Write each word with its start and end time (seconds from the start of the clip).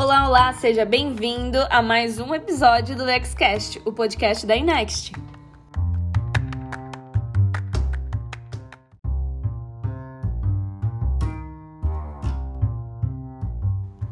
Olá, 0.00 0.28
olá, 0.28 0.52
seja 0.52 0.84
bem-vindo 0.84 1.58
a 1.68 1.82
mais 1.82 2.20
um 2.20 2.32
episódio 2.32 2.94
do 2.94 3.02
LexCast, 3.02 3.82
o 3.84 3.92
podcast 3.92 4.46
da 4.46 4.54
Inext. 4.54 5.10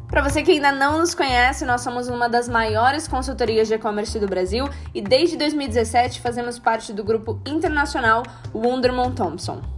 Para 0.09 0.21
você 0.21 0.43
que 0.43 0.51
ainda 0.51 0.73
não 0.73 0.97
nos 0.97 1.15
conhece, 1.15 1.63
nós 1.63 1.79
somos 1.79 2.09
uma 2.09 2.27
das 2.27 2.49
maiores 2.49 3.07
consultorias 3.07 3.69
de 3.69 3.75
e-commerce 3.75 4.19
do 4.19 4.27
Brasil 4.27 4.67
e 4.93 5.01
desde 5.01 5.37
2017 5.37 6.19
fazemos 6.19 6.59
parte 6.59 6.91
do 6.91 7.01
grupo 7.01 7.41
internacional 7.47 8.23
Wunderman 8.53 9.13
Thompson. 9.13 9.76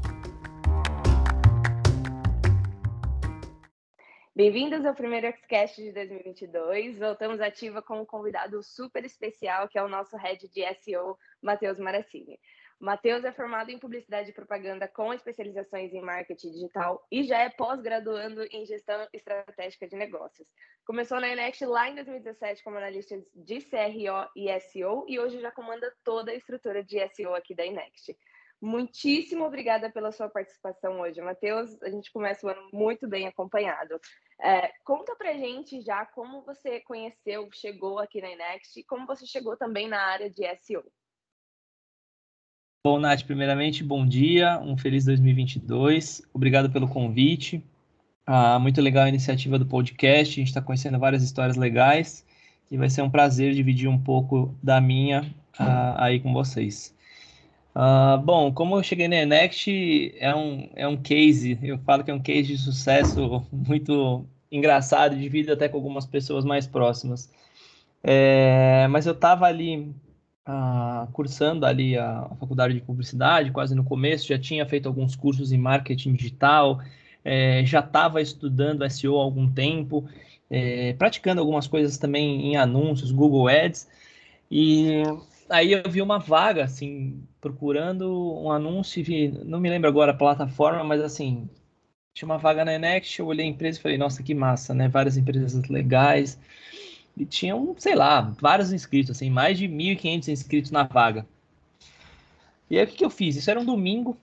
Bem-vindos 4.40 4.86
ao 4.86 4.96
primeiro 4.96 5.28
Xcast 5.36 5.84
de 5.84 5.92
2022. 5.92 6.98
Voltamos 6.98 7.42
ativa 7.42 7.82
com 7.82 8.00
um 8.00 8.06
convidado 8.06 8.64
super 8.64 9.04
especial, 9.04 9.68
que 9.68 9.78
é 9.78 9.84
o 9.84 9.90
nosso 9.90 10.16
head 10.16 10.48
de 10.48 10.62
SEO, 10.76 11.18
Matheus 11.42 11.78
Maracini. 11.78 12.40
Matheus 12.80 13.26
é 13.26 13.34
formado 13.34 13.70
em 13.70 13.78
Publicidade 13.78 14.30
e 14.30 14.34
Propaganda 14.34 14.88
com 14.88 15.14
especializações 15.14 15.94
em 15.94 16.00
Marketing 16.00 16.52
Digital 16.52 17.06
e 17.12 17.24
já 17.24 17.40
é 17.40 17.50
pós-graduando 17.50 18.42
em 18.50 18.66
Gestão 18.66 19.06
Estratégica 19.12 19.86
de 19.86 19.98
Negócios. 19.98 20.48
Começou 20.86 21.20
na 21.20 21.28
Enext 21.28 21.66
lá 21.66 21.90
em 21.90 21.96
2017 21.96 22.64
como 22.64 22.78
analista 22.78 23.22
de 23.36 23.60
CRO 23.60 24.32
e 24.38 24.58
SEO 24.62 25.04
e 25.10 25.20
hoje 25.20 25.42
já 25.42 25.52
comanda 25.52 25.94
toda 26.02 26.32
a 26.32 26.36
estrutura 26.36 26.82
de 26.82 27.06
SEO 27.10 27.36
aqui 27.36 27.54
da 27.54 27.66
Enext. 27.66 28.16
Muitíssimo 28.62 29.46
obrigada 29.46 29.90
pela 29.90 30.12
sua 30.12 30.28
participação 30.28 31.00
hoje, 31.00 31.22
Matheus. 31.22 31.82
A 31.82 31.90
gente 31.90 32.12
começa 32.12 32.46
o 32.46 32.50
ano 32.50 32.70
muito 32.74 33.08
bem 33.08 33.26
acompanhado. 33.26 34.00
É, 34.42 34.72
conta 34.84 35.16
pra 35.16 35.34
gente 35.34 35.82
já 35.82 36.06
como 36.06 36.42
você 36.44 36.82
conheceu, 36.82 37.48
chegou 37.54 38.00
aqui 38.00 38.22
na 38.22 38.32
Inext 38.32 38.78
e 38.78 38.84
como 38.84 39.08
você 39.08 39.26
chegou 39.26 39.56
também 39.56 39.88
na 39.88 40.02
área 40.02 40.30
de 40.30 40.44
SEO. 40.58 40.84
Bom, 42.86 43.00
Nath, 43.00 43.24
primeiramente, 43.24 43.84
bom 43.84 44.06
dia, 44.06 44.60
um 44.60 44.78
feliz 44.78 45.06
2022. 45.06 46.22
Obrigado 46.34 46.70
pelo 46.70 46.88
convite. 46.88 47.64
Ah, 48.26 48.60
muito 48.60 48.82
legal 48.82 49.06
a 49.06 49.10
iniciativa 49.10 49.58
do 49.58 49.66
podcast, 49.66 50.34
a 50.34 50.40
gente 50.42 50.48
está 50.48 50.62
conhecendo 50.62 51.00
várias 51.00 51.24
histórias 51.24 51.58
legais 51.58 52.26
e 52.70 52.78
vai 52.78 52.90
ser 52.90 53.02
um 53.02 53.10
prazer 53.10 53.54
dividir 53.54 53.90
um 53.90 54.02
pouco 54.02 54.56
da 54.62 54.80
minha 54.80 55.34
ah, 55.58 56.06
aí 56.06 56.20
com 56.20 56.32
vocês. 56.32 56.96
Uh, 57.80 58.18
bom, 58.22 58.52
como 58.52 58.76
eu 58.76 58.84
cheguei 58.84 59.08
na 59.08 59.26
Next, 59.26 60.14
é 60.20 60.36
um, 60.36 60.70
é 60.76 60.86
um 60.86 60.98
case, 60.98 61.58
eu 61.64 61.78
falo 61.78 62.04
que 62.04 62.12
é 62.12 62.14
um 62.14 62.20
case 62.20 62.50
de 62.50 62.58
sucesso 62.58 63.48
muito 63.54 64.26
engraçado, 64.52 65.16
dividido 65.16 65.54
até 65.54 65.70
com 65.70 65.78
algumas 65.78 66.06
pessoas 66.06 66.44
mais 66.44 66.68
próximas. 66.68 67.32
É, 68.04 68.86
mas 68.90 69.06
eu 69.06 69.14
estava 69.14 69.46
ali 69.46 69.96
uh, 70.46 71.10
cursando 71.14 71.66
ali 71.66 71.98
a, 71.98 72.28
a, 72.30 72.36
faculdade 72.36 72.74
de 72.74 72.82
publicidade, 72.82 73.50
quase 73.50 73.74
no 73.74 73.86
começo, 73.86 74.28
já 74.28 74.38
tinha 74.38 74.66
feito 74.66 74.90
alguns 74.90 75.16
cursos 75.16 75.54
em 75.54 75.58
marketing 75.58 76.16
digital, 76.16 76.82
é, 77.24 77.64
já 77.66 77.80
estava 77.80 78.22
estudando 78.22 78.90
SEO 78.90 79.18
há 79.18 79.24
algum 79.24 79.50
tempo, 79.50 80.04
é, 80.50 80.92
praticando 80.94 81.40
algumas 81.40 81.66
coisas 81.66 81.98
também 81.98 82.52
em 82.52 82.58
anúncios, 82.58 83.10
Google 83.10 83.48
Ads, 83.48 83.88
e 84.52 85.02
aí 85.50 85.74
eu 85.74 85.90
vi 85.90 86.02
uma 86.02 86.20
vaga, 86.20 86.64
assim, 86.64 87.24
procurando 87.42 88.40
um 88.42 88.52
anúncio, 88.52 89.04
vi, 89.04 89.30
não 89.46 89.60
me 89.60 89.70
lembro 89.70 89.90
agora 89.90 90.12
a 90.12 90.16
plataforma, 90.16 90.84
mas 90.84 91.02
assim, 91.02 91.50
tinha 92.14 92.28
uma 92.28 92.38
vaga 92.38 92.66
na 92.66 92.78
Next, 92.78 93.20
eu 93.20 93.28
olhei 93.28 93.46
a 93.46 93.50
empresa 93.50 93.80
e 93.80 93.82
falei, 93.82 93.98
nossa, 93.98 94.24
que 94.24 94.34
massa, 94.34 94.74
né? 94.74 94.88
Várias 94.88 95.18
empresas 95.18 95.68
legais. 95.70 96.40
E 97.18 97.26
tinham, 97.26 97.76
sei 97.78 97.96
lá, 97.96 98.22
vários 98.40 98.72
inscritos, 98.72 99.12
assim, 99.12 99.30
mais 99.30 99.58
de 99.58 99.68
1.500 99.68 100.28
inscritos 100.30 100.72
na 100.72 100.84
vaga. 100.84 101.26
E 102.70 102.78
aí 102.78 102.86
o 102.86 102.88
que, 102.88 102.98
que 102.98 103.06
eu 103.06 103.10
fiz? 103.10 103.36
Isso 103.36 103.50
era 103.50 103.60
um 103.60 103.66
domingo, 103.66 104.18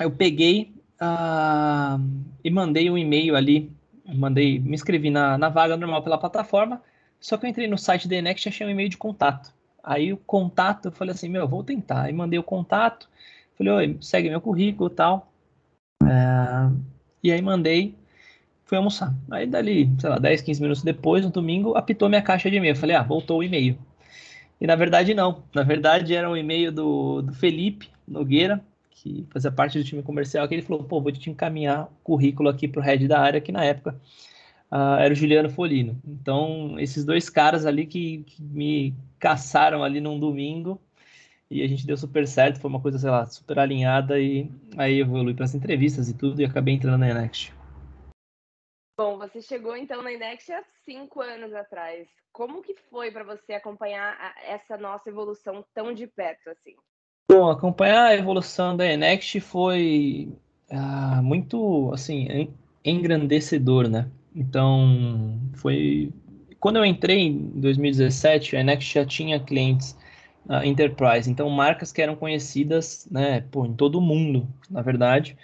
eu 0.00 0.10
peguei 0.10 0.72
uh, 1.00 2.00
e 2.42 2.50
mandei 2.50 2.90
um 2.90 2.96
e-mail 2.96 3.36
ali, 3.36 3.70
mandei, 4.06 4.58
me 4.60 4.74
inscrevi 4.74 5.10
na, 5.10 5.36
na 5.36 5.48
vaga 5.48 5.76
normal 5.76 6.02
pela 6.02 6.18
plataforma, 6.18 6.80
só 7.20 7.36
que 7.36 7.46
eu 7.46 7.50
entrei 7.50 7.66
no 7.66 7.78
site 7.78 8.06
da 8.06 8.20
Next 8.22 8.46
e 8.46 8.48
achei 8.48 8.66
um 8.66 8.70
e-mail 8.70 8.88
de 8.88 8.96
contato. 8.96 9.52
Aí 9.84 10.12
o 10.12 10.16
contato, 10.16 10.86
eu 10.86 10.92
falei 10.92 11.14
assim, 11.14 11.28
meu, 11.28 11.46
vou 11.46 11.62
tentar. 11.62 12.02
Aí 12.02 12.12
mandei 12.12 12.38
o 12.38 12.42
contato, 12.42 13.08
falei, 13.56 13.72
oi, 13.72 13.98
segue 14.00 14.30
meu 14.30 14.40
currículo 14.40 14.90
e 14.90 14.94
tal. 14.94 15.30
É, 16.02 16.70
e 17.22 17.30
aí 17.30 17.42
mandei, 17.42 17.94
fui 18.64 18.78
almoçar. 18.78 19.14
Aí 19.30 19.46
dali, 19.46 19.90
sei 19.98 20.10
lá, 20.10 20.18
10, 20.18 20.42
15 20.42 20.62
minutos 20.62 20.82
depois, 20.82 21.24
no 21.24 21.30
domingo, 21.30 21.76
apitou 21.76 22.08
minha 22.08 22.22
caixa 22.22 22.50
de 22.50 22.56
e-mail. 22.56 22.72
Eu 22.72 22.78
falei, 22.78 22.96
ah, 22.96 23.02
voltou 23.02 23.38
o 23.38 23.42
e-mail. 23.42 23.78
E 24.60 24.66
na 24.66 24.76
verdade 24.76 25.12
não. 25.12 25.42
Na 25.54 25.62
verdade 25.62 26.14
era 26.14 26.30
um 26.30 26.36
e-mail 26.36 26.72
do, 26.72 27.22
do 27.22 27.34
Felipe 27.34 27.90
Nogueira, 28.06 28.64
que 28.90 29.26
fazia 29.30 29.52
parte 29.52 29.78
do 29.78 29.84
time 29.84 30.02
comercial, 30.02 30.48
que 30.48 30.54
ele 30.54 30.62
falou, 30.62 30.84
pô, 30.84 31.00
vou 31.00 31.12
te 31.12 31.28
encaminhar 31.28 31.84
o 31.84 31.88
currículo 32.02 32.48
aqui 32.48 32.66
pro 32.66 32.80
head 32.80 33.06
da 33.06 33.20
área, 33.20 33.40
que 33.40 33.52
na 33.52 33.64
época 33.64 34.00
uh, 34.70 34.98
era 34.98 35.12
o 35.12 35.16
Juliano 35.16 35.50
Folino. 35.50 36.00
Então, 36.06 36.78
esses 36.78 37.04
dois 37.04 37.28
caras 37.28 37.66
ali 37.66 37.86
que, 37.86 38.24
que, 38.24 38.42
me 38.42 38.94
caçaram 39.18 39.82
ali 39.82 40.00
num 40.00 40.18
domingo 40.18 40.80
e 41.50 41.62
a 41.62 41.66
gente 41.66 41.86
deu 41.86 41.96
super 41.96 42.26
certo, 42.26 42.60
foi 42.60 42.68
uma 42.68 42.80
coisa, 42.80 42.98
sei 42.98 43.10
lá, 43.10 43.24
super 43.26 43.58
alinhada 43.58 44.18
e 44.18 44.50
aí 44.76 44.98
eu 44.98 45.06
evolui 45.06 45.34
para 45.34 45.44
as 45.44 45.54
entrevistas 45.54 46.08
e 46.08 46.14
tudo 46.14 46.40
e 46.40 46.44
acabei 46.44 46.74
entrando 46.74 46.98
na 46.98 47.14
Next. 47.14 47.52
Bom, 48.96 49.18
você 49.18 49.42
chegou 49.42 49.76
então 49.76 50.02
na 50.02 50.12
Inext 50.12 50.50
há 50.52 50.62
cinco 50.84 51.20
anos 51.20 51.52
atrás. 51.52 52.06
Como 52.32 52.62
que 52.62 52.76
foi 52.88 53.10
para 53.10 53.24
você 53.24 53.54
acompanhar 53.54 54.16
essa 54.46 54.76
nossa 54.76 55.08
evolução 55.10 55.64
tão 55.74 55.92
de 55.92 56.06
perto 56.06 56.48
assim? 56.50 56.76
Bom, 57.28 57.50
acompanhar 57.50 58.06
a 58.06 58.14
evolução 58.14 58.76
da 58.76 58.86
Enext 58.86 59.40
foi 59.40 60.32
ah, 60.70 61.20
muito 61.22 61.90
assim 61.92 62.54
engrandecedor, 62.84 63.88
né? 63.88 64.08
Então, 64.34 65.38
foi. 65.54 66.12
Quando 66.58 66.76
eu 66.76 66.84
entrei 66.84 67.26
em 67.26 67.60
2017, 67.60 68.56
a 68.56 68.60
Enext 68.60 68.94
já 68.94 69.04
tinha 69.04 69.38
clientes 69.38 69.96
uh, 70.46 70.64
enterprise, 70.64 71.30
então 71.30 71.48
marcas 71.50 71.92
que 71.92 72.00
eram 72.02 72.16
conhecidas 72.16 73.06
né, 73.10 73.42
pô, 73.50 73.66
em 73.66 73.74
todo 73.74 73.98
o 73.98 74.00
mundo, 74.00 74.48
na 74.70 74.82
verdade. 74.82 75.36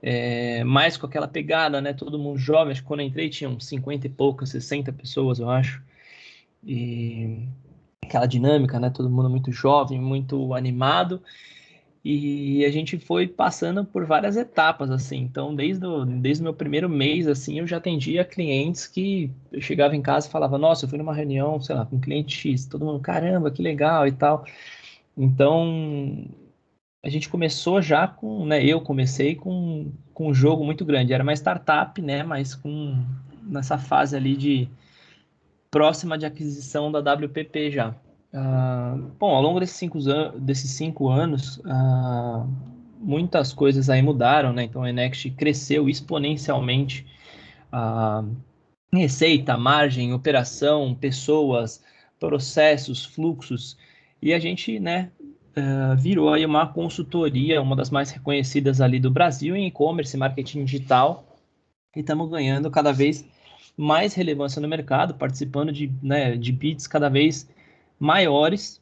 É, 0.00 0.62
mais 0.62 0.96
com 0.96 1.06
aquela 1.06 1.26
pegada, 1.26 1.80
né? 1.80 1.92
Todo 1.92 2.18
mundo 2.18 2.38
jovem. 2.38 2.70
Acho 2.70 2.82
que 2.82 2.86
quando 2.86 3.00
eu 3.00 3.06
entrei 3.06 3.28
tinham 3.28 3.58
50 3.58 4.06
e 4.06 4.10
poucas, 4.10 4.50
60 4.50 4.92
pessoas, 4.92 5.40
eu 5.40 5.50
acho. 5.50 5.82
E 6.64 7.48
aquela 8.04 8.26
dinâmica, 8.26 8.78
né? 8.78 8.90
Todo 8.90 9.10
mundo 9.10 9.28
muito 9.28 9.50
jovem, 9.50 10.00
muito 10.00 10.54
animado. 10.54 11.20
E 12.10 12.64
a 12.64 12.70
gente 12.70 12.98
foi 12.98 13.28
passando 13.28 13.84
por 13.84 14.06
várias 14.06 14.34
etapas, 14.34 14.90
assim. 14.90 15.18
Então, 15.18 15.54
desde 15.54 15.84
o, 15.86 16.06
desde 16.06 16.42
o 16.42 16.44
meu 16.44 16.54
primeiro 16.54 16.88
mês, 16.88 17.28
assim, 17.28 17.58
eu 17.58 17.66
já 17.66 17.76
atendia 17.76 18.24
clientes 18.24 18.86
que 18.86 19.30
eu 19.52 19.60
chegava 19.60 19.94
em 19.94 20.00
casa 20.00 20.26
e 20.26 20.30
falava, 20.30 20.56
nossa, 20.56 20.86
eu 20.86 20.88
fui 20.88 20.96
numa 20.96 21.12
reunião, 21.12 21.60
sei 21.60 21.76
lá, 21.76 21.84
com 21.84 21.96
um 21.96 22.00
cliente 22.00 22.34
X, 22.34 22.64
todo 22.64 22.82
mundo, 22.82 22.98
caramba, 23.00 23.50
que 23.50 23.60
legal 23.60 24.06
e 24.06 24.12
tal. 24.12 24.46
Então, 25.14 26.26
a 27.04 27.10
gente 27.10 27.28
começou 27.28 27.82
já 27.82 28.08
com, 28.08 28.46
né, 28.46 28.64
eu 28.64 28.80
comecei 28.80 29.34
com, 29.34 29.92
com 30.14 30.28
um 30.28 30.34
jogo 30.34 30.64
muito 30.64 30.86
grande. 30.86 31.12
Era 31.12 31.22
uma 31.22 31.34
startup, 31.34 32.00
né, 32.00 32.22
mas 32.22 32.54
com, 32.54 33.04
nessa 33.42 33.76
fase 33.76 34.16
ali 34.16 34.34
de 34.34 34.66
próxima 35.70 36.16
de 36.16 36.24
aquisição 36.24 36.90
da 36.90 37.00
WPP 37.00 37.70
já. 37.70 37.94
Uh, 38.32 39.10
bom, 39.18 39.34
ao 39.34 39.42
longo 39.42 39.60
desses 39.60 39.76
cinco, 39.76 39.98
an 40.08 40.38
desses 40.38 40.70
cinco 40.72 41.08
anos, 41.08 41.58
uh, 41.58 42.46
muitas 42.98 43.52
coisas 43.52 43.88
aí 43.88 44.02
mudaram, 44.02 44.52
né? 44.52 44.64
Então 44.64 44.82
a 44.82 44.90
Enext 44.90 45.30
cresceu 45.30 45.88
exponencialmente. 45.88 47.06
Uh, 47.72 48.36
receita, 48.92 49.56
margem, 49.56 50.14
operação, 50.14 50.94
pessoas, 50.94 51.82
processos, 52.18 53.04
fluxos, 53.04 53.76
e 54.20 54.32
a 54.32 54.38
gente, 54.38 54.80
né, 54.80 55.10
virou 55.98 56.32
aí 56.32 56.46
uma 56.46 56.66
consultoria, 56.66 57.60
uma 57.60 57.76
das 57.76 57.90
mais 57.90 58.10
reconhecidas 58.10 58.80
ali 58.80 58.98
do 58.98 59.10
Brasil 59.10 59.54
em 59.54 59.66
e-commerce, 59.66 60.16
marketing 60.16 60.64
digital, 60.64 61.36
e 61.94 62.00
estamos 62.00 62.30
ganhando 62.30 62.70
cada 62.70 62.92
vez 62.92 63.24
mais 63.76 64.14
relevância 64.14 64.60
no 64.60 64.68
mercado, 64.68 65.14
participando 65.14 65.70
de, 65.70 65.92
né, 66.02 66.36
de 66.36 66.50
bids 66.50 66.86
cada 66.86 67.08
vez 67.08 67.48
maiores 67.98 68.80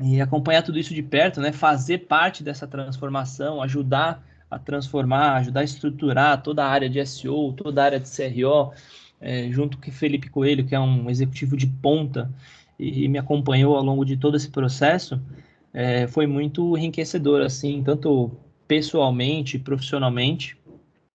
e 0.00 0.20
acompanhar 0.20 0.62
tudo 0.62 0.78
isso 0.78 0.94
de 0.94 1.02
perto, 1.02 1.40
né? 1.40 1.52
Fazer 1.52 1.98
parte 2.06 2.42
dessa 2.42 2.66
transformação, 2.66 3.62
ajudar 3.62 4.24
a 4.50 4.58
transformar, 4.58 5.36
ajudar 5.36 5.60
a 5.60 5.64
estruturar 5.64 6.42
toda 6.42 6.64
a 6.64 6.68
área 6.68 6.88
de 6.88 7.04
SEO, 7.04 7.52
toda 7.52 7.82
a 7.82 7.84
área 7.86 8.00
de 8.00 8.08
CRO, 8.08 8.72
é, 9.20 9.50
junto 9.50 9.78
com 9.78 9.90
Felipe 9.90 10.28
Coelho, 10.28 10.66
que 10.66 10.74
é 10.74 10.80
um 10.80 11.08
executivo 11.08 11.56
de 11.56 11.66
ponta 11.66 12.30
e, 12.78 13.04
e 13.04 13.08
me 13.08 13.18
acompanhou 13.18 13.76
ao 13.76 13.82
longo 13.82 14.04
de 14.04 14.16
todo 14.16 14.36
esse 14.36 14.50
processo, 14.50 15.20
é, 15.72 16.06
foi 16.06 16.26
muito 16.26 16.76
enriquecedor, 16.76 17.42
assim, 17.42 17.82
tanto 17.82 18.30
pessoalmente, 18.68 19.58
profissionalmente. 19.58 20.56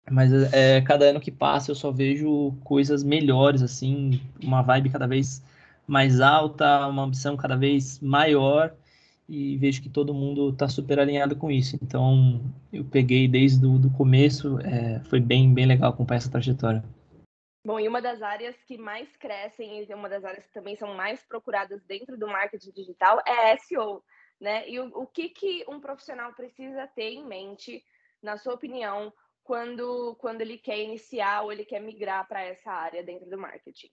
Mas 0.10 0.32
é, 0.54 0.82
cada 0.82 1.06
ano 1.06 1.20
que 1.20 1.32
passa 1.32 1.72
eu 1.72 1.76
só 1.76 1.92
vejo 1.92 2.54
coisas 2.64 3.04
melhores, 3.04 3.62
assim, 3.62 4.20
uma 4.44 4.62
vibe 4.62 4.90
cada 4.90 5.08
vez 5.08 5.42
mais 5.90 6.22
alta, 6.22 6.88
uma 6.88 7.04
ambição 7.04 7.36
cada 7.36 7.58
vez 7.58 8.00
maior 8.00 8.76
e 9.28 9.58
vejo 9.58 9.82
que 9.82 9.90
todo 9.90 10.14
mundo 10.14 10.50
está 10.50 10.68
super 10.68 11.00
alinhado 11.00 11.36
com 11.36 11.52
isso. 11.52 11.78
Então, 11.82 12.42
eu 12.72 12.86
peguei 12.86 13.28
desde 13.28 13.66
o 13.66 13.78
do 13.78 13.90
começo, 13.92 14.60
é, 14.60 15.00
foi 15.06 15.20
bem, 15.20 15.54
bem 15.54 15.66
legal 15.66 15.92
acompanhar 15.92 16.18
essa 16.18 16.32
trajetória. 16.32 16.84
Bom, 17.66 17.80
e 17.80 17.88
uma 17.88 18.02
das 18.02 18.22
áreas 18.22 18.56
que 18.64 18.78
mais 18.78 19.16
crescem 19.18 19.84
e 19.84 19.94
uma 19.94 20.08
das 20.08 20.24
áreas 20.24 20.46
que 20.46 20.54
também 20.54 20.76
são 20.76 20.96
mais 20.96 21.24
procuradas 21.24 21.84
dentro 21.84 22.18
do 22.18 22.28
marketing 22.28 22.72
digital 22.72 23.22
é 23.26 23.58
SEO, 23.58 24.04
né? 24.40 24.68
E 24.70 24.80
o, 24.80 24.88
o 25.02 25.06
que, 25.06 25.30
que 25.30 25.66
um 25.68 25.80
profissional 25.80 26.34
precisa 26.34 26.88
ter 26.88 27.12
em 27.12 27.26
mente, 27.26 27.84
na 28.24 28.38
sua 28.38 28.54
opinião, 28.54 29.14
quando, 29.44 30.16
quando 30.16 30.42
ele 30.42 30.58
quer 30.58 30.80
iniciar 30.80 31.42
ou 31.44 31.52
ele 31.52 31.66
quer 31.66 31.82
migrar 31.82 32.28
para 32.28 32.42
essa 32.42 32.72
área 32.72 33.04
dentro 33.04 33.30
do 33.30 33.38
marketing? 33.38 33.92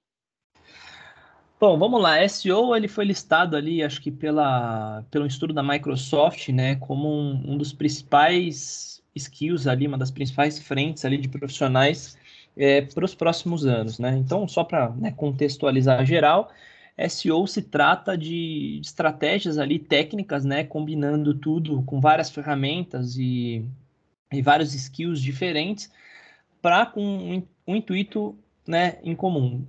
Bom, 1.59 1.79
vamos 1.79 2.01
lá. 2.03 2.27
SEO 2.29 2.77
ele 2.77 2.87
foi 2.87 3.07
listado 3.07 3.57
ali, 3.57 3.83
acho 3.83 4.01
que 4.03 4.11
pela, 4.11 5.03
pelo 5.11 5.27
estudo 5.27 5.55
da 5.55 5.63
Microsoft, 5.63 6.51
né, 6.51 6.77
como 6.77 7.09
um, 7.09 7.53
um 7.53 7.57
dos 7.57 7.73
principais 7.73 9.03
skills 9.15 9.67
ali, 9.67 9.87
uma 9.87 9.97
das 9.97 10.11
principais 10.11 10.59
frentes 10.59 11.05
ali 11.07 11.17
de 11.17 11.29
profissionais 11.29 12.19
é, 12.57 12.83
para 12.83 13.05
os 13.05 13.15
próximos 13.15 13.65
anos, 13.65 13.99
né? 13.99 14.17
Então, 14.19 14.47
só 14.47 14.65
para 14.65 14.91
né, 14.91 15.13
contextualizar 15.13 16.05
geral, 16.05 16.51
SEO 17.09 17.47
se 17.47 17.63
trata 17.63 18.17
de 18.19 18.79
estratégias 18.83 19.59
ali 19.59 19.79
técnicas, 19.79 20.45
né, 20.45 20.65
combinando 20.65 21.35
tudo 21.35 21.83
com 21.85 22.01
várias 22.01 22.31
ferramentas 22.31 23.17
e, 23.17 23.65
e 24.33 24.43
vários 24.43 24.75
skills 24.75 25.21
diferentes 25.23 25.91
para 26.61 26.87
com 26.87 27.03
um, 27.03 27.43
um 27.67 27.77
intuito 27.77 28.39
né, 28.67 28.99
em 29.03 29.15
comum, 29.15 29.67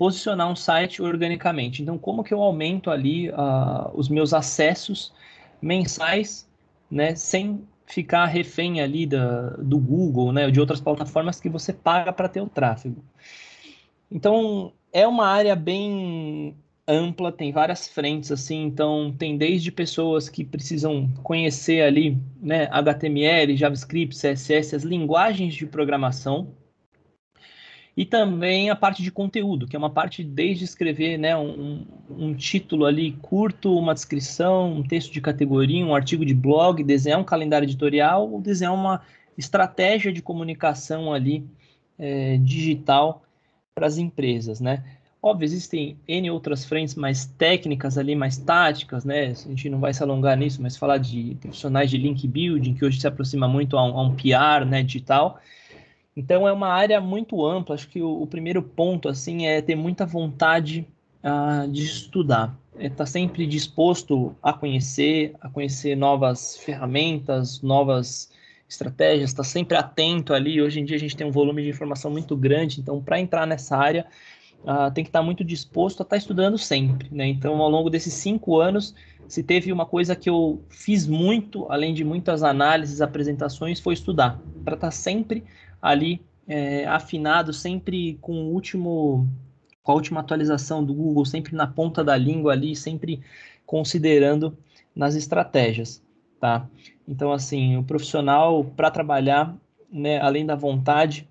posicionar 0.00 0.50
um 0.50 0.56
site 0.56 1.02
organicamente. 1.02 1.82
Então, 1.82 1.98
como 1.98 2.24
que 2.24 2.32
eu 2.32 2.40
aumento 2.40 2.90
ali 2.90 3.28
uh, 3.28 3.90
os 3.92 4.08
meus 4.08 4.32
acessos 4.32 5.12
mensais, 5.60 6.48
né, 6.90 7.14
sem 7.14 7.62
ficar 7.84 8.24
refém 8.24 8.80
ali 8.80 9.04
da, 9.04 9.50
do 9.58 9.78
Google, 9.78 10.32
né, 10.32 10.50
de 10.50 10.58
outras 10.58 10.80
plataformas 10.80 11.38
que 11.38 11.50
você 11.50 11.70
paga 11.70 12.14
para 12.14 12.30
ter 12.30 12.40
o 12.40 12.48
tráfego. 12.48 13.04
Então, 14.10 14.72
é 14.90 15.06
uma 15.06 15.26
área 15.26 15.54
bem 15.54 16.56
ampla, 16.88 17.30
tem 17.30 17.52
várias 17.52 17.86
frentes 17.86 18.32
assim, 18.32 18.62
então 18.62 19.14
tem 19.18 19.36
desde 19.36 19.70
pessoas 19.70 20.30
que 20.30 20.46
precisam 20.46 21.10
conhecer 21.22 21.82
ali, 21.82 22.16
né, 22.40 22.68
HTML, 22.70 23.54
JavaScript, 23.54 24.16
CSS, 24.16 24.76
as 24.76 24.82
linguagens 24.82 25.52
de 25.52 25.66
programação, 25.66 26.54
e 27.96 28.04
também 28.04 28.70
a 28.70 28.76
parte 28.76 29.02
de 29.02 29.10
conteúdo, 29.10 29.66
que 29.66 29.74
é 29.74 29.78
uma 29.78 29.90
parte 29.90 30.22
desde 30.22 30.64
escrever 30.64 31.18
né, 31.18 31.36
um, 31.36 31.84
um, 32.08 32.34
título 32.34 32.86
ali 32.86 33.12
curto, 33.20 33.76
uma 33.76 33.94
descrição, 33.94 34.72
um 34.72 34.82
texto 34.82 35.12
de 35.12 35.20
categoria, 35.20 35.84
um 35.84 35.94
artigo 35.94 36.24
de 36.24 36.34
blog, 36.34 36.82
desenhar 36.84 37.18
um 37.18 37.24
calendário 37.24 37.66
editorial 37.66 38.30
ou 38.30 38.40
desenhar 38.40 38.74
uma 38.74 39.02
estratégia 39.36 40.12
de 40.12 40.22
comunicação 40.22 41.12
ali 41.12 41.44
é, 41.98 42.36
digital 42.38 43.22
para 43.74 43.86
as 43.86 43.98
empresas, 43.98 44.60
né? 44.60 44.84
Óbvio, 45.22 45.44
existem 45.44 45.98
N 46.08 46.30
outras 46.30 46.64
frentes 46.64 46.94
mais 46.94 47.26
técnicas 47.26 47.98
ali, 47.98 48.16
mais 48.16 48.38
táticas, 48.38 49.04
né? 49.04 49.26
A 49.26 49.34
gente 49.34 49.68
não 49.68 49.78
vai 49.78 49.92
se 49.92 50.02
alongar 50.02 50.34
nisso, 50.36 50.62
mas 50.62 50.78
falar 50.78 50.96
de 50.96 51.36
profissionais 51.40 51.90
de 51.90 51.98
link 51.98 52.26
building, 52.26 52.72
que 52.72 52.84
hoje 52.84 52.98
se 52.98 53.06
aproxima 53.06 53.46
muito 53.46 53.76
a 53.76 53.84
um, 53.84 53.98
a 53.98 54.02
um 54.02 54.16
PR 54.16 54.64
né, 54.66 54.82
digital, 54.82 55.38
então 56.20 56.46
é 56.46 56.52
uma 56.52 56.68
área 56.68 57.00
muito 57.00 57.46
ampla. 57.46 57.74
Acho 57.74 57.88
que 57.88 58.02
o, 58.02 58.22
o 58.22 58.26
primeiro 58.26 58.62
ponto 58.62 59.08
assim 59.08 59.46
é 59.46 59.62
ter 59.62 59.74
muita 59.74 60.04
vontade 60.04 60.86
uh, 61.24 61.66
de 61.66 61.82
estudar. 61.82 62.54
É 62.78 62.84
estar 62.84 62.96
tá 62.96 63.06
sempre 63.06 63.46
disposto 63.46 64.36
a 64.42 64.52
conhecer, 64.52 65.34
a 65.40 65.48
conhecer 65.48 65.96
novas 65.96 66.58
ferramentas, 66.58 67.62
novas 67.62 68.30
estratégias, 68.68 69.30
estar 69.30 69.42
tá 69.42 69.48
sempre 69.48 69.78
atento 69.78 70.34
ali. 70.34 70.60
Hoje 70.60 70.80
em 70.80 70.84
dia 70.84 70.96
a 70.96 71.00
gente 71.00 71.16
tem 71.16 71.26
um 71.26 71.32
volume 71.32 71.62
de 71.62 71.70
informação 71.70 72.10
muito 72.10 72.36
grande, 72.36 72.80
então 72.80 73.02
para 73.02 73.18
entrar 73.18 73.46
nessa 73.46 73.74
área 73.74 74.06
uh, 74.62 74.92
tem 74.92 75.02
que 75.02 75.08
estar 75.08 75.20
tá 75.20 75.24
muito 75.24 75.42
disposto 75.42 76.00
a 76.00 76.02
estar 76.02 76.16
tá 76.16 76.18
estudando 76.18 76.58
sempre. 76.58 77.08
Né? 77.10 77.28
Então 77.28 77.62
ao 77.62 77.70
longo 77.70 77.88
desses 77.88 78.12
cinco 78.12 78.60
anos, 78.60 78.94
se 79.26 79.42
teve 79.42 79.72
uma 79.72 79.86
coisa 79.86 80.14
que 80.14 80.28
eu 80.28 80.62
fiz 80.68 81.06
muito, 81.06 81.64
além 81.70 81.94
de 81.94 82.04
muitas 82.04 82.42
análises, 82.42 83.00
apresentações, 83.00 83.80
foi 83.80 83.94
estudar, 83.94 84.38
para 84.62 84.74
estar 84.74 84.90
sempre 84.90 85.44
ali 85.80 86.20
é, 86.46 86.84
afinado, 86.86 87.52
sempre 87.52 88.18
com 88.20 88.32
o 88.32 88.52
último, 88.52 89.28
com 89.82 89.92
a 89.92 89.94
última 89.94 90.20
atualização 90.20 90.84
do 90.84 90.92
Google, 90.92 91.24
sempre 91.24 91.54
na 91.54 91.66
ponta 91.66 92.02
da 92.02 92.16
língua 92.16 92.52
ali, 92.52 92.74
sempre 92.74 93.20
considerando 93.64 94.56
nas 94.94 95.14
estratégias, 95.14 96.02
tá? 96.40 96.68
Então, 97.06 97.32
assim, 97.32 97.76
o 97.76 97.84
profissional 97.84 98.64
para 98.64 98.90
trabalhar, 98.90 99.56
né, 99.92 100.20
além 100.20 100.44
da 100.44 100.56
vontade, 100.56 101.28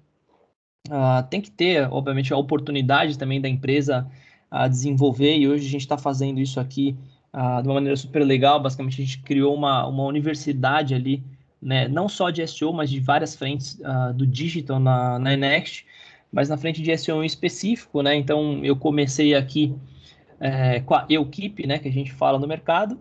uh, 0.87 1.21
tem 1.29 1.41
que 1.41 1.51
ter, 1.51 1.87
obviamente, 1.91 2.33
a 2.33 2.37
oportunidade 2.37 3.17
também 3.17 3.41
da 3.41 3.49
empresa 3.49 4.09
a 4.49 4.67
desenvolver, 4.67 5.37
e 5.37 5.47
hoje 5.47 5.67
a 5.67 5.69
gente 5.69 5.81
está 5.81 5.97
fazendo 5.97 6.39
isso 6.39 6.59
aqui 6.59 6.97
uh, 7.33 7.61
de 7.61 7.67
uma 7.67 7.75
maneira 7.75 7.95
super 7.95 8.23
legal. 8.23 8.61
Basicamente, 8.61 9.01
a 9.01 9.05
gente 9.05 9.21
criou 9.21 9.53
uma, 9.53 9.85
uma 9.85 10.03
universidade 10.03 10.95
ali 10.95 11.23
né, 11.61 11.87
não 11.87 12.07
só 12.07 12.29
de 12.29 12.45
SEO, 12.47 12.73
mas 12.73 12.89
de 12.89 12.99
várias 12.99 13.35
frentes 13.35 13.79
uh, 13.81 14.13
do 14.13 14.25
digital 14.25 14.79
na, 14.79 15.19
na 15.19 15.35
Next, 15.35 15.85
mas 16.31 16.47
na 16.47 16.57
frente 16.57 16.81
de 16.81 16.95
SEO 16.97 17.23
em 17.23 17.25
específico, 17.25 18.01
né? 18.01 18.15
Então 18.15 18.63
eu 18.63 18.75
comecei 18.75 19.33
aqui 19.33 19.75
é, 20.39 20.79
com 20.79 20.93
a 20.93 21.05
Equipe, 21.09 21.67
né, 21.67 21.79
que 21.79 21.87
a 21.87 21.91
gente 21.91 22.11
fala 22.11 22.39
no 22.39 22.47
mercado, 22.47 22.97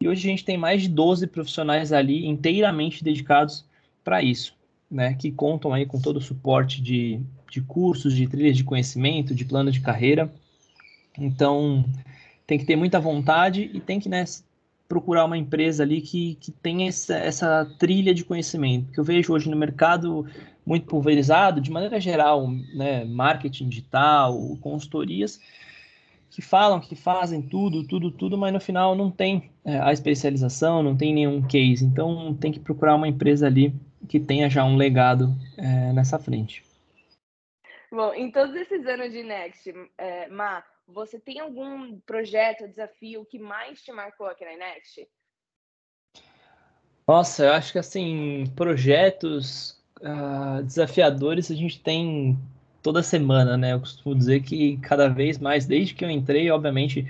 e 0.00 0.08
hoje 0.08 0.26
a 0.26 0.30
gente 0.30 0.44
tem 0.44 0.56
mais 0.56 0.82
de 0.82 0.88
12 0.88 1.26
profissionais 1.26 1.92
ali 1.92 2.26
inteiramente 2.26 3.04
dedicados 3.04 3.64
para 4.02 4.22
isso, 4.22 4.56
né, 4.90 5.14
que 5.14 5.30
contam 5.30 5.72
aí 5.72 5.86
com 5.86 6.00
todo 6.00 6.16
o 6.16 6.20
suporte 6.20 6.82
de, 6.82 7.20
de 7.50 7.60
cursos, 7.60 8.14
de 8.14 8.26
trilhas 8.26 8.56
de 8.56 8.64
conhecimento, 8.64 9.34
de 9.34 9.44
plano 9.44 9.70
de 9.70 9.80
carreira. 9.80 10.32
Então, 11.18 11.84
tem 12.46 12.58
que 12.58 12.64
ter 12.64 12.76
muita 12.76 12.98
vontade 12.98 13.70
e 13.72 13.78
tem 13.78 14.00
que 14.00 14.08
né, 14.08 14.24
procurar 14.90 15.24
uma 15.24 15.38
empresa 15.38 15.84
ali 15.84 16.00
que, 16.00 16.34
que 16.40 16.50
tem 16.50 16.88
essa, 16.88 17.14
essa 17.14 17.64
trilha 17.78 18.12
de 18.12 18.24
conhecimento, 18.24 18.90
que 18.90 18.98
eu 18.98 19.04
vejo 19.04 19.32
hoje 19.32 19.48
no 19.48 19.56
mercado 19.56 20.26
muito 20.66 20.84
pulverizado, 20.86 21.60
de 21.60 21.70
maneira 21.70 22.00
geral, 22.00 22.50
né, 22.74 23.04
marketing 23.04 23.68
digital, 23.68 24.36
consultorias, 24.60 25.40
que 26.28 26.42
falam 26.42 26.80
que 26.80 26.96
fazem 26.96 27.40
tudo, 27.40 27.86
tudo, 27.86 28.10
tudo, 28.10 28.36
mas 28.36 28.52
no 28.52 28.58
final 28.58 28.96
não 28.96 29.12
tem 29.12 29.52
é, 29.64 29.78
a 29.78 29.92
especialização, 29.92 30.82
não 30.82 30.96
tem 30.96 31.14
nenhum 31.14 31.40
case. 31.40 31.84
Então 31.84 32.34
tem 32.34 32.50
que 32.50 32.58
procurar 32.58 32.96
uma 32.96 33.06
empresa 33.06 33.46
ali 33.46 33.72
que 34.08 34.18
tenha 34.18 34.50
já 34.50 34.64
um 34.64 34.74
legado 34.74 35.32
é, 35.56 35.92
nessa 35.92 36.18
frente. 36.18 36.64
Bom, 37.92 38.12
em 38.14 38.30
todos 38.32 38.56
esses 38.56 38.84
anos 38.86 39.12
de 39.12 39.22
Next, 39.22 39.72
é, 39.98 40.28
Ma, 40.28 40.64
você 40.92 41.18
tem 41.18 41.40
algum 41.40 41.98
projeto, 42.00 42.68
desafio 42.68 43.24
que 43.24 43.38
mais 43.38 43.82
te 43.82 43.92
marcou 43.92 44.26
aqui 44.26 44.44
na 44.44 44.56
Next? 44.56 45.08
Nossa, 47.06 47.44
eu 47.44 47.52
acho 47.52 47.72
que 47.72 47.78
assim, 47.78 48.44
projetos 48.54 49.82
uh, 50.00 50.62
desafiadores 50.62 51.50
a 51.50 51.54
gente 51.54 51.80
tem 51.80 52.38
toda 52.82 53.02
semana, 53.02 53.56
né? 53.56 53.72
Eu 53.72 53.80
costumo 53.80 54.14
dizer 54.14 54.42
que 54.42 54.76
cada 54.78 55.08
vez 55.08 55.38
mais, 55.38 55.66
desde 55.66 55.94
que 55.94 56.04
eu 56.04 56.10
entrei, 56.10 56.50
obviamente, 56.50 57.06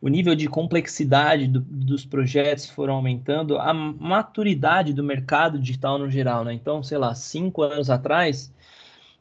o 0.00 0.08
nível 0.08 0.34
de 0.34 0.48
complexidade 0.48 1.46
do, 1.46 1.60
dos 1.60 2.04
projetos 2.04 2.68
foram 2.70 2.94
aumentando, 2.94 3.58
a 3.58 3.72
maturidade 3.74 4.92
do 4.92 5.04
mercado 5.04 5.58
digital 5.58 5.98
no 5.98 6.10
geral, 6.10 6.44
né? 6.44 6.52
Então, 6.52 6.82
sei 6.82 6.98
lá, 6.98 7.14
cinco 7.14 7.62
anos 7.62 7.90
atrás, 7.90 8.52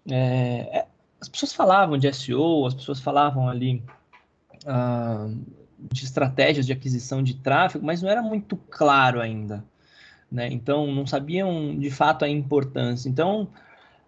é, 0.10 0.86
as 1.26 1.30
pessoas 1.30 1.54
falavam 1.54 1.98
de 1.98 2.12
SEO, 2.14 2.68
as 2.68 2.76
pessoas 2.76 3.00
falavam 3.00 3.50
ali 3.50 3.82
uh, 4.64 5.36
de 5.92 6.04
estratégias 6.04 6.68
de 6.68 6.72
aquisição 6.72 7.24
de 7.24 7.34
tráfego, 7.34 7.84
mas 7.84 8.02
não 8.02 8.10
era 8.10 8.22
muito 8.22 8.56
claro 8.70 9.20
ainda. 9.20 9.66
Né? 10.32 10.48
Então, 10.52 10.86
não 10.88 11.08
sabiam 11.08 11.78
de 11.78 11.90
fato 11.90 12.24
a 12.24 12.30
importância. 12.30 13.10
Então, 13.10 13.48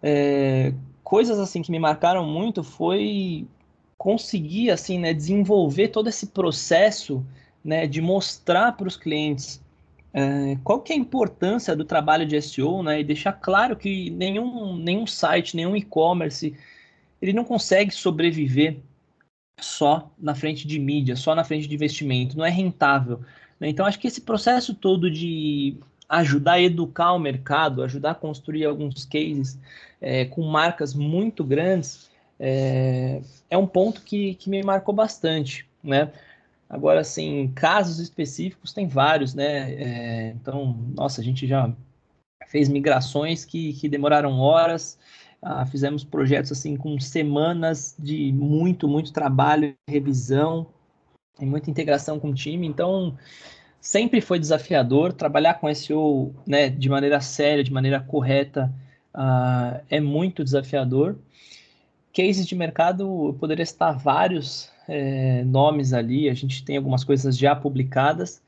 é, 0.00 0.72
coisas 1.02 1.40
assim 1.40 1.60
que 1.60 1.72
me 1.72 1.78
marcaram 1.78 2.24
muito 2.24 2.62
foi 2.62 3.48
conseguir 3.96 4.70
assim, 4.70 4.96
né, 5.00 5.12
desenvolver 5.12 5.88
todo 5.88 6.08
esse 6.08 6.28
processo 6.28 7.26
né, 7.64 7.84
de 7.84 8.00
mostrar 8.00 8.76
para 8.76 8.86
os 8.86 8.96
clientes 8.96 9.60
é, 10.14 10.56
qual 10.62 10.80
que 10.80 10.92
é 10.92 10.96
a 10.96 10.98
importância 10.98 11.74
do 11.74 11.84
trabalho 11.84 12.24
de 12.24 12.40
SEO, 12.40 12.80
né, 12.84 13.00
e 13.00 13.04
deixar 13.04 13.32
claro 13.32 13.74
que 13.74 14.08
nenhum, 14.10 14.76
nenhum 14.76 15.04
site, 15.04 15.56
nenhum 15.56 15.74
e-commerce 15.74 16.54
ele 17.20 17.32
não 17.32 17.44
consegue 17.44 17.92
sobreviver 17.92 18.78
só 19.60 20.10
na 20.18 20.34
frente 20.34 20.66
de 20.66 20.78
mídia, 20.78 21.16
só 21.16 21.34
na 21.34 21.44
frente 21.44 21.66
de 21.66 21.74
investimento, 21.74 22.36
não 22.36 22.44
é 22.44 22.50
rentável. 22.50 23.20
Né? 23.58 23.68
Então, 23.68 23.86
acho 23.86 23.98
que 23.98 24.06
esse 24.06 24.20
processo 24.20 24.74
todo 24.74 25.10
de 25.10 25.76
ajudar 26.08 26.52
a 26.52 26.60
educar 26.60 27.12
o 27.12 27.18
mercado, 27.18 27.82
ajudar 27.82 28.12
a 28.12 28.14
construir 28.14 28.64
alguns 28.64 29.04
cases 29.04 29.58
é, 30.00 30.24
com 30.24 30.42
marcas 30.42 30.94
muito 30.94 31.44
grandes, 31.44 32.10
é, 32.38 33.20
é 33.50 33.58
um 33.58 33.66
ponto 33.66 34.02
que, 34.02 34.34
que 34.34 34.48
me 34.48 34.62
marcou 34.62 34.94
bastante, 34.94 35.68
né? 35.82 36.10
Agora, 36.70 37.00
assim, 37.00 37.50
casos 37.54 37.98
específicos 37.98 38.72
tem 38.72 38.86
vários, 38.86 39.34
né? 39.34 39.72
É, 39.72 40.28
então, 40.30 40.76
nossa, 40.94 41.20
a 41.20 41.24
gente 41.24 41.46
já 41.46 41.72
fez 42.46 42.68
migrações 42.68 43.44
que, 43.44 43.72
que 43.74 43.88
demoraram 43.88 44.38
horas, 44.38 44.98
ah, 45.42 45.64
fizemos 45.66 46.04
projetos 46.04 46.52
assim 46.52 46.76
com 46.76 46.98
semanas 46.98 47.94
de 47.98 48.32
muito, 48.32 48.88
muito 48.88 49.12
trabalho, 49.12 49.74
revisão, 49.88 50.66
e 51.40 51.46
muita 51.46 51.70
integração 51.70 52.18
com 52.18 52.30
o 52.30 52.34
time. 52.34 52.66
Então, 52.66 53.16
sempre 53.80 54.20
foi 54.20 54.38
desafiador 54.38 55.12
trabalhar 55.12 55.54
com 55.54 55.72
SEO 55.72 56.34
né, 56.46 56.68
de 56.68 56.88
maneira 56.88 57.20
séria, 57.20 57.62
de 57.62 57.72
maneira 57.72 58.00
correta, 58.00 58.72
uh, 59.14 59.80
é 59.88 60.00
muito 60.00 60.44
desafiador. 60.44 61.16
Cases 62.12 62.46
de 62.46 62.56
mercado, 62.56 63.28
eu 63.28 63.36
poderia 63.38 63.64
citar 63.64 63.96
vários 63.96 64.70
é, 64.88 65.44
nomes 65.44 65.92
ali, 65.92 66.28
a 66.28 66.34
gente 66.34 66.64
tem 66.64 66.76
algumas 66.76 67.04
coisas 67.04 67.36
já 67.36 67.54
publicadas, 67.54 68.42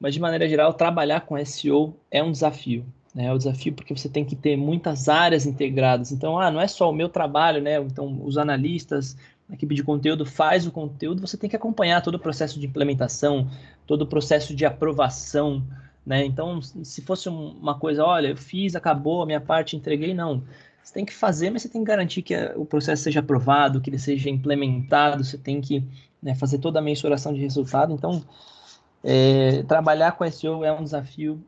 mas 0.00 0.14
de 0.14 0.20
maneira 0.20 0.48
geral, 0.48 0.74
trabalhar 0.74 1.20
com 1.20 1.42
SEO 1.44 1.94
é 2.10 2.22
um 2.22 2.32
desafio. 2.32 2.84
Né? 3.16 3.24
É 3.24 3.32
um 3.32 3.38
desafio 3.38 3.72
porque 3.72 3.96
você 3.96 4.10
tem 4.10 4.26
que 4.26 4.36
ter 4.36 4.58
muitas 4.58 5.08
áreas 5.08 5.46
integradas. 5.46 6.12
Então, 6.12 6.38
ah, 6.38 6.50
não 6.50 6.60
é 6.60 6.68
só 6.68 6.90
o 6.90 6.94
meu 6.94 7.08
trabalho, 7.08 7.62
né? 7.62 7.78
Então, 7.78 8.20
os 8.22 8.36
analistas, 8.36 9.16
a 9.48 9.54
equipe 9.54 9.74
de 9.74 9.82
conteúdo 9.82 10.26
faz 10.26 10.66
o 10.66 10.70
conteúdo, 10.70 11.26
você 11.26 11.38
tem 11.38 11.48
que 11.48 11.56
acompanhar 11.56 12.02
todo 12.02 12.16
o 12.16 12.18
processo 12.18 12.60
de 12.60 12.66
implementação, 12.66 13.50
todo 13.86 14.02
o 14.02 14.06
processo 14.06 14.54
de 14.54 14.66
aprovação, 14.66 15.66
né? 16.04 16.26
Então, 16.26 16.60
se 16.60 17.00
fosse 17.00 17.30
uma 17.30 17.74
coisa, 17.78 18.04
olha, 18.04 18.28
eu 18.28 18.36
fiz, 18.36 18.76
acabou, 18.76 19.22
a 19.22 19.26
minha 19.26 19.40
parte, 19.40 19.76
entreguei, 19.76 20.12
não. 20.12 20.42
Você 20.82 20.92
tem 20.92 21.04
que 21.04 21.14
fazer, 21.14 21.50
mas 21.50 21.62
você 21.62 21.68
tem 21.70 21.80
que 21.82 21.88
garantir 21.88 22.20
que 22.22 22.36
o 22.54 22.66
processo 22.66 23.02
seja 23.02 23.20
aprovado, 23.20 23.80
que 23.80 23.88
ele 23.88 23.98
seja 23.98 24.28
implementado, 24.28 25.24
você 25.24 25.38
tem 25.38 25.60
que 25.60 25.82
né, 26.22 26.34
fazer 26.34 26.58
toda 26.58 26.80
a 26.80 26.82
mensuração 26.82 27.32
de 27.32 27.40
resultado. 27.40 27.94
Então, 27.94 28.22
é, 29.02 29.62
trabalhar 29.64 30.12
com 30.12 30.30
SEO 30.30 30.62
é 30.64 30.72
um 30.72 30.84
desafio 30.84 31.42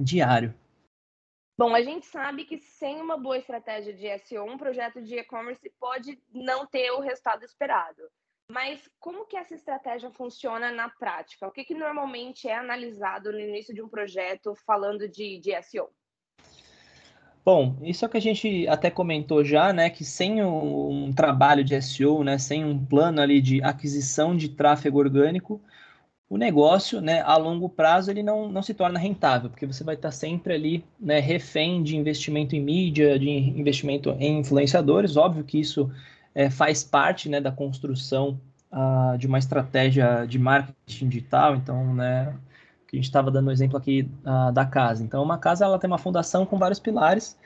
diário. 0.00 0.54
Bom, 1.56 1.72
a 1.72 1.82
gente 1.82 2.06
sabe 2.06 2.44
que 2.44 2.58
sem 2.58 3.00
uma 3.00 3.16
boa 3.16 3.38
estratégia 3.38 3.92
de 3.92 4.08
SEO, 4.18 4.44
um 4.44 4.58
projeto 4.58 5.00
de 5.00 5.16
e-commerce 5.16 5.72
pode 5.78 6.20
não 6.32 6.66
ter 6.66 6.90
o 6.90 7.00
resultado 7.00 7.44
esperado. 7.44 8.02
Mas 8.50 8.88
como 8.98 9.24
que 9.24 9.36
essa 9.36 9.54
estratégia 9.54 10.10
funciona 10.10 10.70
na 10.70 10.88
prática? 10.88 11.46
O 11.46 11.52
que, 11.52 11.64
que 11.64 11.74
normalmente 11.74 12.48
é 12.48 12.56
analisado 12.56 13.32
no 13.32 13.38
início 13.38 13.72
de 13.72 13.80
um 13.80 13.88
projeto 13.88 14.54
falando 14.66 15.08
de, 15.08 15.38
de 15.38 15.62
SEO? 15.62 15.88
Bom, 17.44 17.76
isso 17.82 18.04
é 18.04 18.08
o 18.08 18.10
que 18.10 18.16
a 18.16 18.22
gente 18.22 18.66
até 18.68 18.90
comentou 18.90 19.44
já, 19.44 19.72
né? 19.72 19.90
Que 19.90 20.04
sem 20.04 20.42
um, 20.42 21.06
um 21.06 21.12
trabalho 21.12 21.62
de 21.62 21.80
SEO, 21.80 22.24
né, 22.24 22.38
sem 22.38 22.64
um 22.64 22.84
plano 22.84 23.20
ali 23.20 23.40
de 23.40 23.62
aquisição 23.62 24.34
de 24.34 24.48
tráfego 24.48 24.98
orgânico, 24.98 25.62
o 26.28 26.36
negócio, 26.36 27.00
né, 27.00 27.22
a 27.22 27.36
longo 27.36 27.68
prazo, 27.68 28.10
ele 28.10 28.22
não, 28.22 28.48
não 28.48 28.62
se 28.62 28.74
torna 28.74 28.98
rentável, 28.98 29.50
porque 29.50 29.66
você 29.66 29.84
vai 29.84 29.94
estar 29.94 30.10
sempre 30.10 30.54
ali, 30.54 30.84
né, 30.98 31.20
refém 31.20 31.82
de 31.82 31.96
investimento 31.96 32.56
em 32.56 32.60
mídia, 32.60 33.18
de 33.18 33.28
investimento 33.28 34.10
em 34.18 34.40
influenciadores. 34.40 35.16
Óbvio 35.16 35.44
que 35.44 35.60
isso 35.60 35.90
é, 36.34 36.50
faz 36.50 36.82
parte, 36.82 37.28
né, 37.28 37.40
da 37.40 37.52
construção 37.52 38.40
uh, 38.72 39.16
de 39.18 39.26
uma 39.26 39.38
estratégia 39.38 40.26
de 40.26 40.38
marketing 40.38 41.08
digital. 41.08 41.54
Então, 41.56 41.94
né, 41.94 42.34
que 42.88 42.96
a 42.96 42.98
gente 42.98 43.04
estava 43.04 43.30
dando 43.30 43.48
o 43.48 43.52
exemplo 43.52 43.76
aqui 43.76 44.10
uh, 44.24 44.52
da 44.52 44.64
casa. 44.64 45.04
Então, 45.04 45.22
uma 45.22 45.38
casa 45.38 45.64
ela 45.64 45.78
tem 45.78 45.88
uma 45.88 45.98
fundação 45.98 46.44
com 46.46 46.58
vários 46.58 46.80
pilares. 46.80 47.38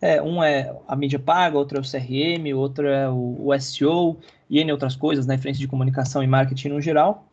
É, 0.00 0.20
um 0.20 0.42
é 0.42 0.74
a 0.86 0.96
mídia 0.96 1.18
paga, 1.18 1.56
outro 1.56 1.78
é 1.78 1.80
o 1.80 1.84
CRM, 1.84 2.52
outro 2.54 2.86
é 2.86 3.08
o, 3.08 3.46
o 3.46 3.60
SEO 3.60 4.18
e 4.50 4.58
N 4.60 4.72
outras 4.72 4.96
coisas, 4.96 5.26
né, 5.26 5.38
frente 5.38 5.58
de 5.58 5.68
comunicação 5.68 6.22
e 6.22 6.26
marketing 6.26 6.68
no 6.68 6.80
geral. 6.80 7.26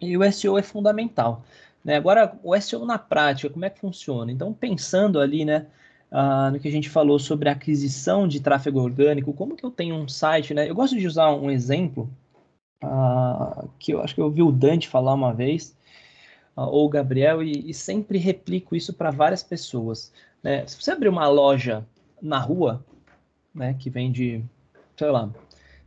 E 0.00 0.16
o 0.16 0.32
SEO 0.32 0.58
é 0.58 0.62
fundamental. 0.62 1.44
Né? 1.84 1.96
Agora, 1.96 2.38
o 2.42 2.58
SEO 2.60 2.84
na 2.84 2.98
prática, 2.98 3.48
como 3.48 3.64
é 3.64 3.70
que 3.70 3.80
funciona? 3.80 4.30
Então, 4.30 4.52
pensando 4.52 5.20
ali, 5.20 5.44
né, 5.44 5.66
uh, 6.10 6.50
no 6.50 6.60
que 6.60 6.68
a 6.68 6.70
gente 6.70 6.90
falou 6.90 7.18
sobre 7.18 7.48
aquisição 7.48 8.28
de 8.28 8.40
tráfego 8.40 8.80
orgânico, 8.80 9.32
como 9.32 9.56
que 9.56 9.64
eu 9.64 9.70
tenho 9.70 9.94
um 9.94 10.08
site, 10.08 10.52
né? 10.52 10.68
Eu 10.68 10.74
gosto 10.74 10.98
de 10.98 11.06
usar 11.06 11.30
um 11.32 11.50
exemplo 11.50 12.10
uh, 12.82 13.68
que 13.78 13.92
eu 13.92 14.02
acho 14.02 14.14
que 14.14 14.20
eu 14.20 14.26
ouvi 14.26 14.42
o 14.42 14.52
Dante 14.52 14.88
falar 14.88 15.14
uma 15.14 15.32
vez, 15.32 15.76
ou 16.54 16.86
o 16.86 16.88
Gabriel, 16.88 17.42
e, 17.42 17.70
e 17.70 17.74
sempre 17.74 18.18
replico 18.18 18.74
isso 18.74 18.92
para 18.94 19.10
várias 19.10 19.42
pessoas. 19.42 20.12
Né? 20.42 20.66
Se 20.66 20.80
você 20.80 20.90
abrir 20.90 21.08
uma 21.08 21.28
loja 21.28 21.86
na 22.20 22.38
rua, 22.38 22.84
né, 23.54 23.74
que 23.78 23.90
vende, 23.90 24.44
sei 24.96 25.10
lá, 25.10 25.30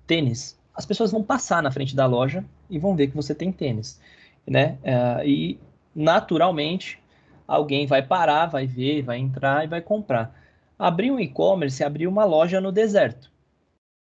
tênis, 0.05 0.59
as 0.75 0.85
pessoas 0.85 1.11
vão 1.11 1.23
passar 1.23 1.61
na 1.61 1.71
frente 1.71 1.95
da 1.95 2.05
loja 2.05 2.45
e 2.69 2.79
vão 2.79 2.95
ver 2.95 3.07
que 3.07 3.15
você 3.15 3.33
tem 3.33 3.51
tênis, 3.51 3.99
né? 4.45 4.77
Uh, 4.83 5.25
e 5.25 5.59
naturalmente 5.95 6.99
alguém 7.47 7.87
vai 7.87 8.01
parar, 8.01 8.45
vai 8.45 8.67
ver, 8.67 9.01
vai 9.01 9.17
entrar 9.17 9.63
e 9.65 9.67
vai 9.67 9.81
comprar. 9.81 10.35
Abrir 10.77 11.11
um 11.11 11.19
e-commerce 11.19 11.83
é 11.83 11.85
abrir 11.85 12.07
uma 12.07 12.25
loja 12.25 12.61
no 12.61 12.71
deserto 12.71 13.29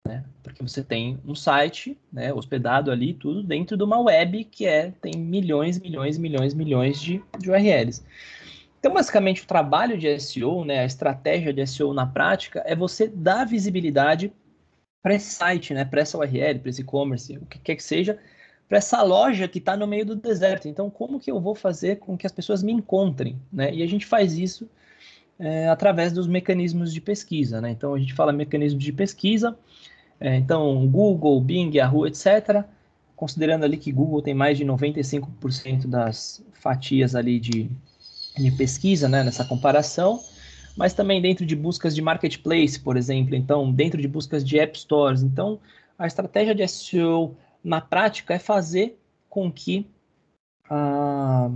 né? 0.08 0.24
Porque 0.42 0.62
você 0.62 0.82
tem 0.82 1.20
um 1.24 1.34
site, 1.34 1.96
né, 2.10 2.32
hospedado 2.32 2.90
ali, 2.90 3.12
tudo 3.12 3.42
dentro 3.42 3.76
de 3.76 3.84
uma 3.84 4.00
web 4.00 4.42
que 4.44 4.66
é 4.66 4.90
tem 5.02 5.12
milhões, 5.14 5.78
milhões, 5.78 6.16
milhões, 6.16 6.54
milhões 6.54 7.00
de, 7.00 7.22
de 7.38 7.50
URLs. 7.50 8.02
Então, 8.80 8.94
basicamente, 8.94 9.42
o 9.42 9.46
trabalho 9.46 9.98
de 9.98 10.18
SEO, 10.18 10.64
né, 10.64 10.80
a 10.80 10.84
estratégia 10.84 11.52
de 11.52 11.66
SEO 11.66 11.92
na 11.92 12.06
prática, 12.06 12.62
é 12.64 12.74
você 12.74 13.06
dar 13.06 13.44
visibilidade 13.44 14.32
para 15.02 15.14
esse 15.14 15.30
site, 15.30 15.74
né, 15.74 15.84
para 15.84 16.00
essa 16.00 16.16
URL, 16.16 16.60
para 16.60 16.70
esse 16.70 16.80
e-commerce, 16.80 17.36
o 17.36 17.46
que 17.46 17.58
quer 17.58 17.76
que 17.76 17.82
seja, 17.82 18.18
para 18.68 18.78
essa 18.78 19.02
loja 19.02 19.48
que 19.48 19.58
está 19.58 19.76
no 19.76 19.86
meio 19.86 20.04
do 20.04 20.14
deserto. 20.14 20.68
Então, 20.68 20.90
como 20.90 21.18
que 21.18 21.30
eu 21.30 21.40
vou 21.40 21.54
fazer 21.54 21.96
com 21.96 22.16
que 22.16 22.26
as 22.26 22.32
pessoas 22.32 22.62
me 22.62 22.70
encontrem? 22.70 23.40
Né? 23.50 23.74
E 23.74 23.82
a 23.82 23.86
gente 23.86 24.04
faz 24.04 24.36
isso 24.36 24.68
é, 25.38 25.68
através 25.68 26.12
dos 26.12 26.26
mecanismos 26.26 26.92
de 26.92 27.00
pesquisa. 27.00 27.60
Né? 27.60 27.70
Então, 27.70 27.94
a 27.94 27.98
gente 27.98 28.12
fala 28.12 28.32
mecanismos 28.32 28.84
de 28.84 28.92
pesquisa, 28.92 29.56
é, 30.20 30.36
então, 30.36 30.86
Google, 30.88 31.40
Bing, 31.40 31.74
Yahoo, 31.74 32.06
etc. 32.06 32.64
Considerando 33.16 33.64
ali 33.64 33.78
que 33.78 33.90
Google 33.90 34.20
tem 34.20 34.34
mais 34.34 34.58
de 34.58 34.64
95% 34.64 35.86
das 35.86 36.44
fatias 36.52 37.14
ali 37.14 37.40
de, 37.40 37.70
de 38.36 38.50
pesquisa, 38.50 39.08
né, 39.08 39.22
nessa 39.22 39.44
comparação, 39.44 40.20
mas 40.76 40.92
também 40.92 41.22
dentro 41.22 41.46
de 41.46 41.56
buscas 41.56 41.94
de 41.94 42.02
marketplace, 42.02 42.78
por 42.78 42.96
exemplo, 42.96 43.34
então, 43.34 43.72
dentro 43.72 44.00
de 44.00 44.08
buscas 44.08 44.44
de 44.44 44.58
app 44.58 44.78
stores. 44.78 45.22
Então, 45.22 45.58
a 45.98 46.06
estratégia 46.06 46.54
de 46.54 46.66
SEO 46.66 47.36
na 47.62 47.80
prática 47.80 48.34
é 48.34 48.38
fazer 48.38 48.98
com 49.28 49.50
que 49.50 49.86
a, 50.68 51.50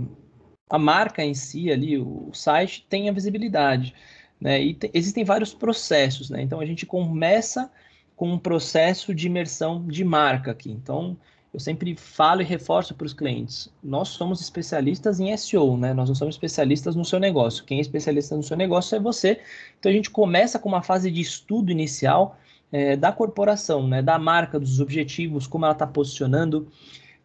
a 0.69 0.79
marca 0.79 1.23
em 1.23 1.33
si, 1.33 1.71
ali, 1.71 1.97
o 1.97 2.31
site, 2.33 2.85
tenha 2.89 3.13
visibilidade. 3.13 3.93
Né? 4.39 4.61
E 4.61 4.73
te, 4.73 4.91
existem 4.93 5.23
vários 5.23 5.53
processos, 5.53 6.29
né? 6.29 6.41
Então 6.41 6.59
a 6.59 6.65
gente 6.65 6.85
começa 6.85 7.71
com 8.15 8.31
um 8.31 8.39
processo 8.39 9.13
de 9.13 9.27
imersão 9.27 9.85
de 9.87 10.03
marca 10.03 10.51
aqui. 10.51 10.69
Então, 10.69 11.17
eu 11.53 11.59
sempre 11.59 11.95
falo 11.95 12.41
e 12.41 12.45
reforço 12.45 12.95
para 12.95 13.05
os 13.05 13.13
clientes: 13.13 13.69
nós 13.83 14.09
somos 14.09 14.41
especialistas 14.41 15.19
em 15.19 15.35
SEO, 15.37 15.77
né? 15.77 15.93
Nós 15.93 16.09
não 16.09 16.15
somos 16.15 16.35
especialistas 16.35 16.95
no 16.95 17.05
seu 17.05 17.19
negócio. 17.19 17.63
Quem 17.63 17.77
é 17.77 17.81
especialista 17.81 18.35
no 18.35 18.43
seu 18.43 18.57
negócio 18.57 18.95
é 18.95 18.99
você. 18.99 19.39
Então, 19.79 19.91
a 19.91 19.93
gente 19.93 20.09
começa 20.09 20.57
com 20.59 20.67
uma 20.67 20.81
fase 20.81 21.11
de 21.11 21.21
estudo 21.21 21.71
inicial 21.71 22.37
é, 22.73 22.97
da 22.97 23.13
corporação, 23.13 23.87
né? 23.87 24.01
Da 24.01 24.19
marca, 24.19 24.59
dos 24.59 24.81
objetivos, 24.81 25.47
como 25.47 25.63
ela 25.63 25.73
está 25.73 25.87
posicionando, 25.87 26.67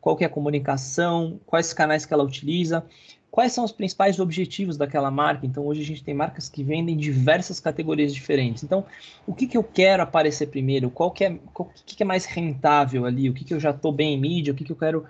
qual 0.01 0.17
que 0.17 0.23
é 0.23 0.29
a 0.29 0.31
comunicação, 0.31 1.41
quais 1.45 1.73
canais 1.73 2.07
que 2.07 2.15
ela 2.15 2.23
utiliza 2.23 2.85
quais 3.31 3.53
são 3.53 3.65
os 3.65 3.73
principais 3.73 4.19
objetivos 4.19 4.77
daquela 4.77 5.11
marca. 5.11 5.47
Então, 5.47 5.67
hoje 5.67 5.83
a 5.83 5.85
gente 5.85 6.03
tem 6.03 6.15
marcas 6.15 6.49
que 6.49 6.65
vendem 6.65 6.97
diversas 6.97 7.61
categorias 7.61 8.13
diferentes. 8.13 8.63
Então, 8.63 8.85
o 9.27 9.35
que, 9.35 9.47
que 9.47 9.57
eu 9.57 9.63
quero 9.63 10.03
aparecer 10.03 10.49
primeiro? 10.49 10.91
Qual 10.91 11.11
que 11.11 11.25
é, 11.25 11.39
qual, 11.53 11.71
que, 11.85 11.97
que 11.97 12.03
é 12.03 12.07
mais 12.07 12.25
rentável 12.25 13.05
ali? 13.05 13.29
O 13.29 13.35
que, 13.35 13.45
que 13.45 13.55
eu 13.55 13.61
já 13.61 13.71
estou 13.71 13.93
bem 13.93 14.15
em 14.15 14.21
mídia? 14.21 14.53
O 14.53 14.57
que, 14.57 14.65
que 14.65 14.73
eu 14.73 14.77
quero 14.77 15.05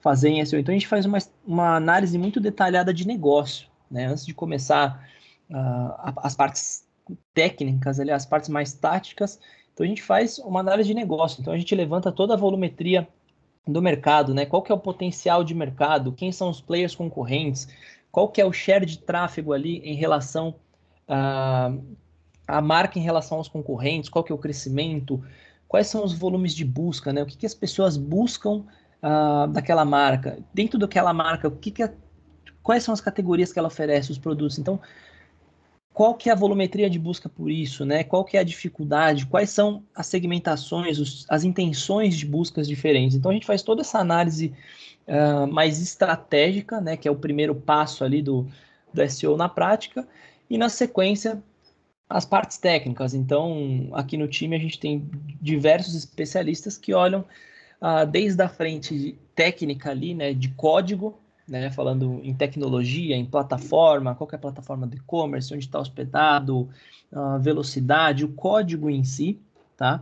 fazer 0.00 0.28
em 0.28 0.44
SEO? 0.44 0.58
Então, 0.58 0.72
a 0.72 0.78
gente 0.78 0.88
faz 0.88 1.06
uma, 1.06 1.18
uma 1.46 1.76
análise 1.76 2.18
muito 2.18 2.40
detalhada 2.40 2.92
de 2.92 3.06
negócio, 3.06 3.68
né? 3.90 4.06
Antes 4.06 4.26
de 4.26 4.34
começar 4.34 5.08
uh, 5.48 6.12
as 6.18 6.34
partes 6.34 6.84
técnicas, 7.32 7.98
ali, 7.98 8.10
as 8.10 8.26
partes 8.26 8.48
mais 8.48 8.72
táticas. 8.72 9.40
Então, 9.72 9.84
a 9.84 9.88
gente 9.88 10.02
faz 10.02 10.38
uma 10.38 10.60
análise 10.60 10.88
de 10.88 10.94
negócio. 10.94 11.40
Então, 11.40 11.52
a 11.52 11.58
gente 11.58 11.74
levanta 11.74 12.12
toda 12.12 12.34
a 12.34 12.36
volumetria 12.36 13.08
do 13.66 13.80
mercado, 13.80 14.34
né? 14.34 14.46
Qual 14.46 14.62
que 14.62 14.72
é 14.72 14.74
o 14.74 14.78
potencial 14.78 15.44
de 15.44 15.54
mercado? 15.54 16.12
Quem 16.12 16.32
são 16.32 16.50
os 16.50 16.60
players 16.60 16.94
concorrentes? 16.94 17.68
Qual 18.10 18.28
que 18.28 18.40
é 18.40 18.44
o 18.44 18.52
share 18.52 18.84
de 18.84 18.98
tráfego 18.98 19.52
ali 19.52 19.78
em 19.78 19.94
relação 19.94 20.54
a, 21.06 21.72
a 22.46 22.60
marca 22.60 22.98
em 22.98 23.02
relação 23.02 23.38
aos 23.38 23.48
concorrentes? 23.48 24.10
Qual 24.10 24.24
que 24.24 24.32
é 24.32 24.34
o 24.34 24.38
crescimento? 24.38 25.22
Quais 25.68 25.86
são 25.86 26.04
os 26.04 26.12
volumes 26.12 26.54
de 26.54 26.64
busca, 26.64 27.12
né? 27.12 27.22
O 27.22 27.26
que, 27.26 27.36
que 27.36 27.46
as 27.46 27.54
pessoas 27.54 27.96
buscam 27.96 28.64
uh, 29.02 29.46
daquela 29.48 29.84
marca? 29.84 30.38
Dentro 30.52 30.78
daquela 30.78 31.12
marca, 31.12 31.46
o 31.46 31.52
que, 31.52 31.70
que, 31.70 31.88
quais 32.62 32.82
são 32.82 32.92
as 32.92 33.00
categorias 33.00 33.52
que 33.52 33.58
ela 33.58 33.68
oferece, 33.68 34.10
os 34.10 34.18
produtos. 34.18 34.58
Então, 34.58 34.80
qual 36.00 36.14
que 36.14 36.30
é 36.30 36.32
a 36.32 36.34
volumetria 36.34 36.88
de 36.88 36.98
busca 36.98 37.28
por 37.28 37.50
isso, 37.50 37.84
né? 37.84 38.02
Qual 38.02 38.24
que 38.24 38.38
é 38.38 38.40
a 38.40 38.42
dificuldade, 38.42 39.26
quais 39.26 39.50
são 39.50 39.84
as 39.94 40.06
segmentações, 40.06 40.98
os, 40.98 41.26
as 41.28 41.44
intenções 41.44 42.16
de 42.16 42.24
buscas 42.24 42.66
diferentes. 42.66 43.14
Então 43.14 43.30
a 43.30 43.34
gente 43.34 43.44
faz 43.44 43.60
toda 43.60 43.82
essa 43.82 43.98
análise 43.98 44.54
uh, 45.06 45.46
mais 45.46 45.78
estratégica, 45.78 46.80
né? 46.80 46.96
Que 46.96 47.06
é 47.06 47.10
o 47.10 47.16
primeiro 47.16 47.54
passo 47.54 48.02
ali 48.02 48.22
do, 48.22 48.48
do 48.94 49.10
SEO 49.10 49.36
na 49.36 49.46
prática, 49.46 50.08
e 50.48 50.56
na 50.56 50.70
sequência 50.70 51.42
as 52.08 52.24
partes 52.24 52.56
técnicas. 52.56 53.12
Então 53.12 53.90
aqui 53.92 54.16
no 54.16 54.26
time 54.26 54.56
a 54.56 54.58
gente 54.58 54.80
tem 54.80 55.06
diversos 55.38 55.94
especialistas 55.94 56.78
que 56.78 56.94
olham 56.94 57.26
uh, 57.78 58.06
desde 58.10 58.40
a 58.40 58.48
frente 58.48 59.18
técnica 59.34 59.90
ali, 59.90 60.14
né? 60.14 60.32
De 60.32 60.48
código 60.48 61.20
né, 61.50 61.68
falando 61.68 62.20
em 62.22 62.32
tecnologia, 62.32 63.16
em 63.16 63.26
plataforma, 63.26 64.14
qual 64.14 64.30
é 64.32 64.36
a 64.36 64.38
plataforma 64.38 64.86
de 64.86 64.98
e-commerce, 64.98 65.52
onde 65.52 65.64
está 65.64 65.80
hospedado, 65.80 66.68
a 67.12 67.38
velocidade, 67.38 68.24
o 68.24 68.32
código 68.32 68.88
em 68.88 69.02
si, 69.02 69.36
tá? 69.76 70.00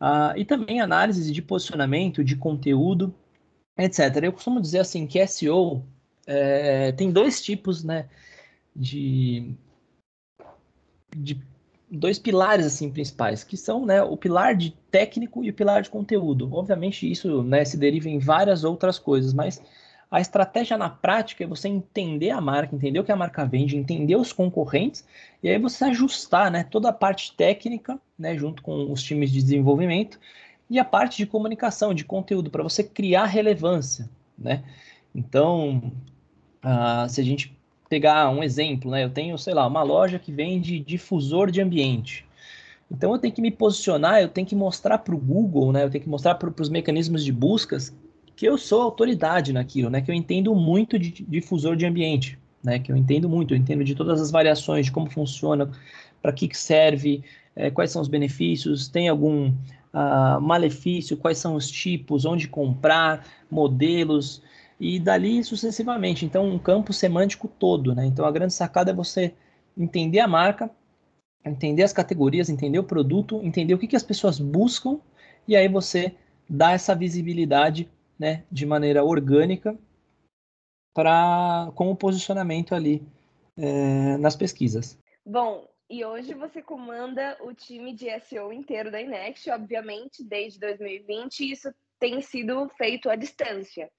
Uh, 0.00 0.38
e 0.38 0.44
também 0.44 0.80
análise 0.80 1.32
de 1.32 1.42
posicionamento, 1.42 2.22
de 2.22 2.36
conteúdo, 2.36 3.12
etc. 3.76 4.22
Eu 4.22 4.32
costumo 4.32 4.60
dizer 4.60 4.78
assim 4.78 5.04
que 5.04 5.26
SEO 5.26 5.82
é, 6.24 6.92
tem 6.92 7.10
dois 7.10 7.42
tipos, 7.42 7.82
né, 7.82 8.08
de, 8.76 9.52
de 11.16 11.40
dois 11.90 12.20
pilares 12.20 12.66
assim 12.66 12.88
principais, 12.88 13.42
que 13.42 13.56
são, 13.56 13.84
né, 13.84 14.00
o 14.00 14.16
pilar 14.16 14.54
de 14.54 14.70
técnico 14.92 15.42
e 15.42 15.50
o 15.50 15.54
pilar 15.54 15.82
de 15.82 15.90
conteúdo. 15.90 16.48
Obviamente 16.54 17.10
isso, 17.10 17.42
né, 17.42 17.64
se 17.64 17.76
deriva 17.76 18.08
em 18.08 18.20
várias 18.20 18.62
outras 18.62 18.96
coisas, 18.96 19.34
mas 19.34 19.60
a 20.10 20.20
estratégia 20.20 20.78
na 20.78 20.88
prática 20.88 21.44
é 21.44 21.46
você 21.46 21.68
entender 21.68 22.30
a 22.30 22.40
marca, 22.40 22.74
entender 22.74 22.98
o 22.98 23.04
que 23.04 23.12
a 23.12 23.16
marca 23.16 23.44
vende, 23.44 23.76
entender 23.76 24.16
os 24.16 24.32
concorrentes 24.32 25.06
e 25.42 25.48
aí 25.48 25.58
você 25.58 25.84
ajustar 25.84 26.50
né, 26.50 26.64
toda 26.64 26.88
a 26.88 26.92
parte 26.92 27.34
técnica, 27.36 28.00
né, 28.18 28.36
junto 28.36 28.62
com 28.62 28.90
os 28.90 29.02
times 29.02 29.30
de 29.30 29.42
desenvolvimento 29.42 30.18
e 30.70 30.78
a 30.78 30.84
parte 30.84 31.18
de 31.18 31.26
comunicação, 31.26 31.92
de 31.92 32.04
conteúdo, 32.04 32.50
para 32.50 32.62
você 32.62 32.82
criar 32.82 33.26
relevância. 33.26 34.08
Né? 34.38 34.64
Então, 35.14 35.92
uh, 36.64 37.08
se 37.08 37.20
a 37.20 37.24
gente 37.24 37.54
pegar 37.88 38.30
um 38.30 38.42
exemplo, 38.42 38.90
né, 38.90 39.04
eu 39.04 39.10
tenho, 39.10 39.36
sei 39.36 39.52
lá, 39.52 39.66
uma 39.66 39.82
loja 39.82 40.18
que 40.18 40.32
vende 40.32 40.80
difusor 40.80 41.50
de 41.50 41.60
ambiente. 41.60 42.26
Então 42.90 43.12
eu 43.12 43.18
tenho 43.18 43.34
que 43.34 43.42
me 43.42 43.50
posicionar, 43.50 44.22
eu 44.22 44.28
tenho 44.28 44.46
que 44.46 44.56
mostrar 44.56 44.96
para 44.98 45.14
o 45.14 45.18
Google, 45.18 45.70
né, 45.70 45.84
eu 45.84 45.90
tenho 45.90 46.04
que 46.04 46.08
mostrar 46.08 46.34
para 46.36 46.50
os 46.62 46.70
mecanismos 46.70 47.22
de 47.22 47.32
buscas 47.32 47.94
que 48.38 48.46
eu 48.46 48.56
sou 48.56 48.82
autoridade 48.82 49.52
naquilo, 49.52 49.90
né? 49.90 50.00
Que 50.00 50.12
eu 50.12 50.14
entendo 50.14 50.54
muito 50.54 50.96
de 50.96 51.10
difusor 51.10 51.74
de 51.74 51.84
ambiente, 51.84 52.38
né? 52.62 52.78
Que 52.78 52.92
eu 52.92 52.96
entendo 52.96 53.28
muito, 53.28 53.52
eu 53.52 53.58
entendo 53.58 53.82
de 53.82 53.96
todas 53.96 54.20
as 54.20 54.30
variações, 54.30 54.86
de 54.86 54.92
como 54.92 55.10
funciona, 55.10 55.68
para 56.22 56.32
que, 56.32 56.46
que 56.46 56.56
serve, 56.56 57.24
é, 57.56 57.68
quais 57.68 57.90
são 57.90 58.00
os 58.00 58.06
benefícios, 58.06 58.86
tem 58.86 59.08
algum 59.08 59.48
uh, 59.48 60.40
malefício, 60.40 61.16
quais 61.16 61.38
são 61.38 61.56
os 61.56 61.68
tipos, 61.68 62.24
onde 62.24 62.46
comprar, 62.46 63.26
modelos 63.50 64.40
e 64.78 65.00
dali 65.00 65.42
sucessivamente. 65.42 66.24
Então, 66.24 66.48
um 66.48 66.60
campo 66.60 66.92
semântico 66.92 67.48
todo, 67.48 67.92
né? 67.92 68.06
Então, 68.06 68.24
a 68.24 68.30
grande 68.30 68.54
sacada 68.54 68.92
é 68.92 68.94
você 68.94 69.34
entender 69.76 70.20
a 70.20 70.28
marca, 70.28 70.70
entender 71.44 71.82
as 71.82 71.92
categorias, 71.92 72.48
entender 72.48 72.78
o 72.78 72.84
produto, 72.84 73.40
entender 73.42 73.74
o 73.74 73.78
que, 73.78 73.88
que 73.88 73.96
as 73.96 74.04
pessoas 74.04 74.38
buscam 74.38 75.00
e 75.48 75.56
aí 75.56 75.66
você 75.66 76.14
dá 76.48 76.70
essa 76.70 76.94
visibilidade 76.94 77.88
né, 78.18 78.44
de 78.50 78.66
maneira 78.66 79.04
orgânica 79.04 79.78
para 80.94 81.70
com 81.74 81.90
o 81.90 81.96
posicionamento 81.96 82.74
ali 82.74 83.06
é, 83.56 84.16
nas 84.16 84.34
pesquisas. 84.34 84.98
Bom, 85.24 85.68
e 85.88 86.04
hoje 86.04 86.34
você 86.34 86.60
comanda 86.60 87.36
o 87.40 87.54
time 87.54 87.94
de 87.94 88.06
SEO 88.20 88.52
inteiro 88.52 88.90
da 88.90 89.00
Inext, 89.00 89.48
obviamente, 89.50 90.24
desde 90.24 90.58
2020, 90.58 91.50
isso 91.50 91.72
tem 91.98 92.20
sido 92.20 92.68
feito 92.76 93.08
à 93.08 93.16
distância. 93.16 93.90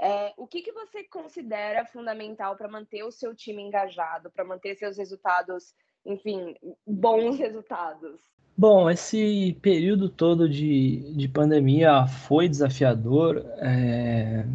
É, 0.00 0.34
o 0.36 0.46
que, 0.46 0.62
que 0.62 0.72
você 0.72 1.04
considera 1.04 1.84
fundamental 1.86 2.56
para 2.56 2.68
manter 2.68 3.04
o 3.04 3.12
seu 3.12 3.34
time 3.34 3.62
engajado, 3.62 4.30
para 4.30 4.44
manter 4.44 4.76
seus 4.76 4.96
resultados, 4.96 5.74
enfim, 6.04 6.54
bons 6.86 7.38
resultados? 7.38 8.20
Bom, 8.56 8.88
esse 8.88 9.56
período 9.60 10.08
todo 10.08 10.48
de, 10.48 11.12
de 11.16 11.26
pandemia 11.26 12.06
foi 12.06 12.48
desafiador. 12.48 13.44
É... 13.58 14.46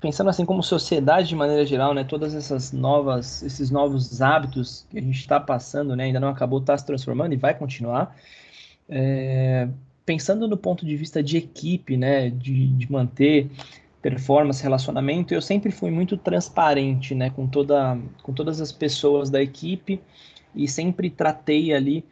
Pensando 0.00 0.28
assim 0.28 0.44
como 0.44 0.60
sociedade 0.64 1.28
de 1.28 1.36
maneira 1.36 1.64
geral, 1.64 1.94
né, 1.94 2.02
todas 2.02 2.34
essas 2.34 2.72
novas, 2.72 3.40
esses 3.44 3.70
novos 3.70 4.20
hábitos 4.20 4.84
que 4.90 4.98
a 4.98 5.00
gente 5.00 5.20
está 5.20 5.38
passando, 5.38 5.94
né, 5.94 6.04
ainda 6.04 6.18
não 6.18 6.28
acabou, 6.28 6.58
está 6.58 6.76
se 6.76 6.84
transformando 6.84 7.32
e 7.32 7.36
vai 7.36 7.54
continuar. 7.56 8.16
É... 8.88 9.68
Pensando 10.04 10.48
no 10.48 10.56
ponto 10.56 10.84
de 10.84 10.96
vista 10.96 11.22
de 11.22 11.36
equipe, 11.36 11.96
né, 11.96 12.28
de, 12.28 12.66
de 12.66 12.90
manter 12.90 13.48
performance, 14.02 14.60
relacionamento, 14.60 15.32
eu 15.32 15.40
sempre 15.40 15.70
fui 15.70 15.92
muito 15.92 16.16
transparente, 16.16 17.14
né, 17.14 17.30
com 17.30 17.46
toda, 17.46 17.96
com 18.20 18.32
todas 18.32 18.60
as 18.60 18.72
pessoas 18.72 19.30
da 19.30 19.40
equipe 19.40 20.00
e 20.56 20.66
sempre 20.66 21.08
tratei 21.08 21.72
ali 21.72 22.04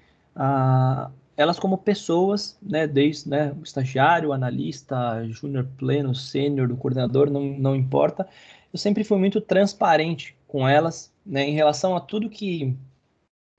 elas 1.36 1.58
como 1.58 1.78
pessoas, 1.78 2.58
né, 2.62 2.86
desde 2.86 3.28
né, 3.28 3.52
o 3.58 3.62
estagiário, 3.62 4.32
analista, 4.32 5.26
júnior 5.28 5.66
pleno, 5.76 6.14
sênior, 6.14 6.74
coordenador, 6.76 7.30
não, 7.30 7.42
não 7.42 7.74
importa, 7.74 8.28
eu 8.72 8.78
sempre 8.78 9.04
fui 9.04 9.18
muito 9.18 9.40
transparente 9.40 10.36
com 10.46 10.68
elas, 10.68 11.12
né, 11.24 11.48
em 11.48 11.52
relação 11.52 11.96
a 11.96 12.00
tudo 12.00 12.30
que, 12.30 12.76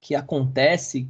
que 0.01 0.15
acontece 0.15 1.07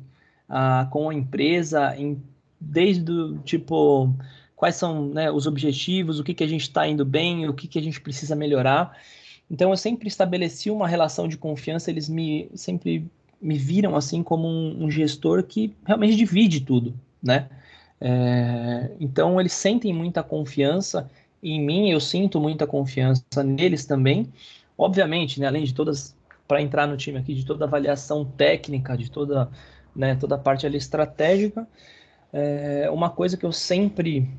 com 0.90 1.10
a 1.10 1.14
empresa, 1.14 1.96
em, 1.96 2.22
desde 2.60 3.38
tipo, 3.46 4.14
quais 4.56 4.76
são 4.76 5.08
né, 5.08 5.32
os 5.32 5.48
objetivos, 5.48 6.20
o 6.20 6.24
que, 6.24 6.34
que 6.34 6.44
a 6.44 6.48
gente 6.48 6.64
está 6.64 6.88
indo 6.88 7.06
bem, 7.06 7.48
o 7.48 7.54
que, 7.54 7.68
que 7.68 7.80
a 7.80 7.82
gente 7.82 8.02
precisa 8.02 8.36
melhorar. 8.36 8.98
Então, 9.50 9.72
eu 9.72 9.78
sempre 9.78 10.08
estabeleci 10.08 10.70
uma 10.70 10.88
relação 10.88 11.28
de 11.28 11.38
confiança, 11.38 11.90
eles 11.90 12.08
me 12.08 12.50
sempre 12.54 13.10
me 13.42 13.58
viram 13.58 13.96
assim 13.96 14.22
como 14.22 14.48
um, 14.48 14.86
um 14.86 14.92
gestor 14.92 15.44
que 15.44 15.76
realmente 15.86 16.16
divide 16.16 16.62
tudo, 16.62 16.94
né? 17.22 17.50
É, 18.00 18.92
então 19.00 19.40
eles 19.40 19.54
sentem 19.54 19.94
muita 19.94 20.24
confiança 20.24 21.10
em 21.42 21.64
mim, 21.64 21.90
eu 21.90 22.00
sinto 22.00 22.40
muita 22.40 22.68
confiança 22.68 23.44
neles 23.44 23.86
também. 23.86 24.32
Obviamente, 24.78 25.40
né, 25.40 25.48
além 25.48 25.64
de 25.64 25.74
todas, 25.74 26.16
para 26.48 26.62
entrar 26.62 26.88
no 26.88 26.98
time 26.98 27.18
aqui, 27.18 27.34
de 27.34 27.46
toda 27.46 27.66
a 27.66 27.68
avaliação 27.68 28.26
técnica, 28.26 28.98
de 28.98 29.10
toda, 29.10 29.50
né, 29.96 30.16
toda 30.16 30.36
a 30.36 30.38
parte 30.38 30.66
ali 30.66 30.78
estratégica, 30.78 31.68
é, 32.34 32.90
uma 32.92 33.10
coisa 33.10 33.38
que 33.38 33.46
eu 33.46 33.52
sempre 33.52 34.30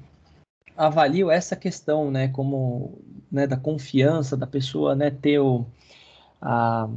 avalio 0.76 1.30
é 1.30 1.36
essa 1.36 1.56
questão, 1.56 2.10
né, 2.10 2.28
como 2.28 2.98
né, 3.30 3.46
da 3.46 3.56
confiança 3.56 4.36
da 4.36 4.46
pessoa, 4.46 4.94
né, 4.94 5.10
ter 5.10 5.38
o, 5.38 5.66
a, 6.42 6.88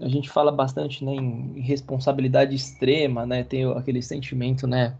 a 0.00 0.08
gente 0.08 0.30
fala 0.30 0.50
bastante 0.50 1.04
né, 1.04 1.12
em 1.14 1.60
responsabilidade 1.60 2.54
extrema, 2.54 3.26
né, 3.26 3.44
tem 3.44 3.70
aquele 3.72 4.00
sentimento, 4.00 4.66
né, 4.66 4.96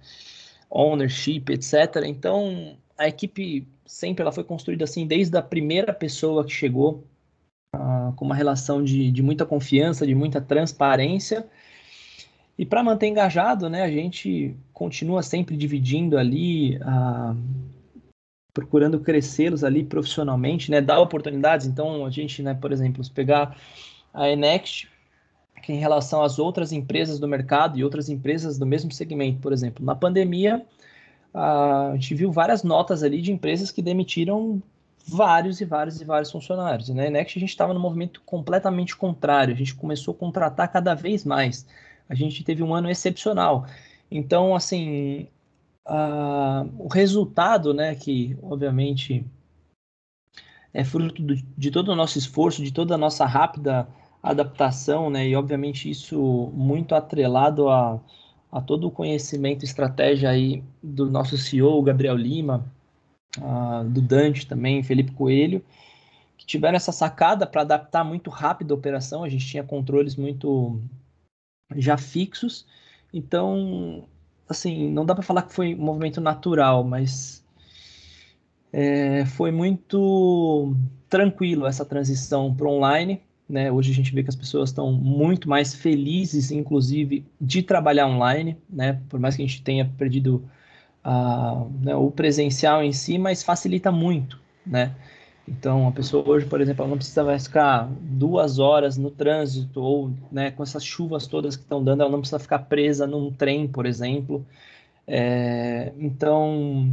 ownership, 0.71 1.45
etc. 1.49 2.05
Então, 2.05 2.77
a 2.99 3.09
equipe 3.09 3.67
sempre 3.87 4.23
ela 4.23 4.33
foi 4.33 4.45
construída 4.45 4.85
assim, 4.85 5.07
desde 5.07 5.37
a 5.37 5.43
primeira 5.43 5.93
pessoa 5.93 6.45
que 6.45 6.53
chegou, 6.53 7.05
uh, 7.75 8.13
com 8.15 8.25
uma 8.25 8.35
relação 8.35 8.85
de, 8.85 9.11
de 9.11 9.23
muita 9.23 9.47
confiança, 9.47 10.07
de 10.07 10.15
muita 10.15 10.41
transparência. 10.41 11.47
E 12.59 12.65
para 12.65 12.83
manter 12.83 13.07
engajado, 13.07 13.69
né, 13.71 13.83
a 13.83 13.91
gente 13.91 14.55
continua 14.73 15.23
sempre 15.23 15.57
dividindo 15.57 16.19
ali, 16.19 16.77
uh, 16.77 17.37
procurando 18.53 19.01
crescê-los 19.01 19.65
ali 19.65 19.83
profissionalmente, 19.83 20.71
né, 20.71 20.81
dar 20.81 21.01
oportunidades. 21.01 21.67
Então, 21.67 22.07
a 22.07 22.11
gente, 22.11 22.43
né, 22.43 22.55
por 22.55 22.71
exemplo, 22.71 23.03
se 23.03 23.11
pegar 23.11 23.57
a 24.15 24.31
Enext, 24.31 24.89
que 25.63 25.73
em 25.73 25.79
relação 25.79 26.23
às 26.23 26.39
outras 26.39 26.73
empresas 26.73 27.19
do 27.19 27.27
mercado 27.27 27.79
e 27.79 27.85
outras 27.85 28.09
empresas 28.09 28.59
do 28.59 28.65
mesmo 28.65 28.93
segmento, 28.93 29.41
por 29.41 29.53
exemplo, 29.53 29.85
na 29.85 29.95
pandemia, 29.95 30.65
a 31.35 31.91
gente 31.95 32.15
viu 32.15 32.31
várias 32.31 32.63
notas 32.63 33.03
ali 33.03 33.21
de 33.21 33.33
empresas 33.33 33.71
que 33.71 33.83
demitiram 33.83 34.63
vários 35.07 35.61
e 35.61 35.65
vários 35.65 36.01
e 36.01 36.05
vários 36.05 36.31
funcionários. 36.31 36.89
E 36.89 36.95
na 36.95 37.07
Enext 37.07 37.37
a 37.37 37.41
gente 37.41 37.51
estava 37.51 37.75
no 37.75 37.81
movimento 37.81 38.23
completamente 38.25 38.97
contrário, 38.97 39.53
a 39.53 39.57
gente 39.57 39.75
começou 39.75 40.15
a 40.15 40.17
contratar 40.17 40.71
cada 40.71 40.95
vez 40.95 41.25
mais. 41.25 41.67
A 42.09 42.15
gente 42.15 42.45
teve 42.45 42.63
um 42.63 42.75
ano 42.75 42.91
excepcional. 42.91 43.67
Então, 44.11 44.55
assim, 44.55 45.27
o 46.79 46.89
resultado, 46.89 47.75
né, 47.75 47.95
que 47.95 48.37
obviamente 48.43 49.25
é 50.73 50.85
fruto 50.85 51.23
de 51.57 51.71
todo 51.71 51.89
o 51.89 51.97
nosso 51.97 52.19
esforço, 52.19 52.63
de 52.63 52.73
toda 52.73 52.95
a 52.95 52.99
nossa 52.99 53.25
rápida 53.27 53.89
adaptação, 54.25 55.11
né? 55.11 55.29
E 55.29 55.37
obviamente 55.37 55.91
isso 55.91 56.51
muito 56.55 56.95
atrelado 56.95 57.69
a, 57.69 58.01
a 58.51 58.61
todo 58.61 58.87
o 58.89 58.91
conhecimento, 58.91 59.65
estratégia 59.65 60.31
aí 60.31 60.65
do 60.83 61.11
nosso 61.11 61.37
CEO, 61.37 61.83
Gabriel 61.83 62.17
Lima, 62.17 62.65
do 63.91 64.01
Dante 64.01 64.47
também, 64.47 64.83
Felipe 64.83 65.13
Coelho, 65.13 65.63
que 66.39 66.47
tiveram 66.47 66.77
essa 66.77 66.93
sacada 66.93 67.47
para 67.47 67.63
adaptar 67.63 68.05
muito 68.05 68.31
rápido 68.31 68.73
a 68.73 68.77
operação. 68.77 69.25
A 69.25 69.29
gente 69.29 69.47
tinha 69.47 69.63
controles 69.63 70.17
muito 70.17 70.81
já 71.77 71.99
fixos. 71.99 72.67
Então, 73.13 74.05
assim, 74.49 74.91
não 74.91 75.05
dá 75.05 75.15
para 75.15 75.23
falar 75.23 75.43
que 75.43 75.53
foi 75.53 75.75
um 75.75 75.85
movimento 75.85 76.21
natural, 76.21 76.83
mas 76.83 77.45
é, 78.73 79.27
foi 79.27 79.51
muito 79.51 80.75
tranquilo 81.09 81.67
essa 81.67 81.85
transição 81.85 82.55
para 82.55 82.69
online. 82.69 83.21
Né? 83.49 83.71
Hoje 83.71 83.93
a 83.93 83.95
gente 83.95 84.15
vê 84.15 84.23
que 84.23 84.31
as 84.31 84.37
pessoas 84.37 84.71
estão 84.71 84.91
muito 84.93 85.49
mais 85.49 85.75
felizes, 85.75 86.51
inclusive, 86.51 87.25
de 87.41 87.63
trabalhar 87.63 88.07
online, 88.07 88.57
né? 88.69 89.01
Por 89.09 89.21
mais 89.21 89.37
que 89.37 89.43
a 89.43 89.47
gente 89.47 89.63
tenha 89.63 89.85
perdido 89.99 90.43
uh, 91.05 91.71
né, 91.83 91.95
o 91.95 92.11
presencial 92.11 92.83
em 92.83 92.93
si, 92.93 93.19
mas 93.19 93.43
facilita 93.43 93.93
muito, 93.93 94.41
né? 94.67 94.95
Então, 95.47 95.87
a 95.87 95.93
pessoa 95.93 96.27
hoje, 96.27 96.47
por 96.47 96.61
exemplo, 96.61 96.87
não 96.87 96.97
precisa 96.97 97.39
ficar 97.39 97.87
duas 98.01 98.59
horas 98.59 98.97
no 98.97 99.11
trânsito 99.11 99.81
ou 99.81 100.11
né, 100.33 100.51
com 100.51 100.63
essas 100.63 100.83
chuvas 100.83 101.27
todas 101.27 101.55
que 101.55 101.63
estão 101.63 101.85
dando, 101.85 102.01
ela 102.01 102.11
não 102.11 102.21
precisa 102.21 102.39
ficar 102.39 102.61
presa 102.61 103.07
num 103.07 103.31
trem, 103.31 103.69
por 103.69 103.85
exemplo. 103.85 104.45
É, 105.07 105.93
então, 105.99 106.91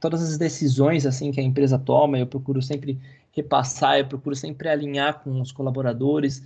todas 0.00 0.22
as 0.22 0.38
decisões 0.38 1.04
assim 1.04 1.32
que 1.32 1.40
a 1.40 1.42
empresa 1.42 1.78
toma, 1.78 2.16
eu 2.16 2.26
procuro 2.26 2.62
sempre 2.62 2.96
repassar, 3.32 3.98
eu 3.98 4.06
procuro 4.06 4.34
sempre 4.34 4.68
alinhar 4.68 5.20
com 5.20 5.40
os 5.40 5.52
colaboradores, 5.52 6.42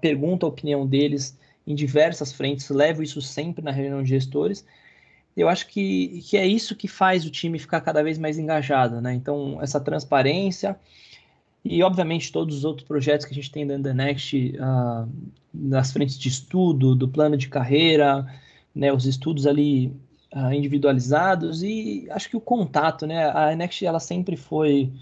pergunto 0.00 0.44
a 0.44 0.48
opinião 0.48 0.86
deles 0.86 1.38
em 1.66 1.74
diversas 1.74 2.32
frentes, 2.32 2.68
levo 2.68 3.02
isso 3.02 3.22
sempre 3.22 3.64
na 3.64 3.70
reunião 3.70 4.02
de 4.02 4.08
gestores. 4.08 4.66
Eu 5.36 5.48
acho 5.48 5.66
que, 5.66 6.22
que 6.22 6.36
é 6.36 6.46
isso 6.46 6.76
que 6.76 6.86
faz 6.86 7.24
o 7.24 7.30
time 7.30 7.58
ficar 7.58 7.80
cada 7.80 8.02
vez 8.02 8.18
mais 8.18 8.38
engajado, 8.38 9.00
né? 9.00 9.14
Então, 9.14 9.58
essa 9.60 9.80
transparência 9.80 10.78
e, 11.64 11.82
obviamente, 11.82 12.30
todos 12.30 12.58
os 12.58 12.64
outros 12.64 12.86
projetos 12.86 13.24
que 13.24 13.32
a 13.32 13.34
gente 13.34 13.50
tem 13.50 13.66
dentro 13.66 13.84
da 13.84 13.94
Next, 13.94 14.36
uh, 14.36 15.08
nas 15.52 15.92
frentes 15.92 16.18
de 16.18 16.28
estudo, 16.28 16.94
do 16.94 17.08
plano 17.08 17.36
de 17.36 17.48
carreira, 17.48 18.26
né, 18.74 18.92
os 18.92 19.06
estudos 19.06 19.46
ali 19.46 19.86
uh, 20.34 20.52
individualizados 20.52 21.62
e 21.62 22.06
acho 22.10 22.28
que 22.28 22.36
o 22.36 22.40
contato, 22.40 23.06
né? 23.06 23.30
A 23.30 23.56
Next, 23.56 23.84
ela 23.84 23.98
sempre 23.98 24.36
foi 24.36 24.92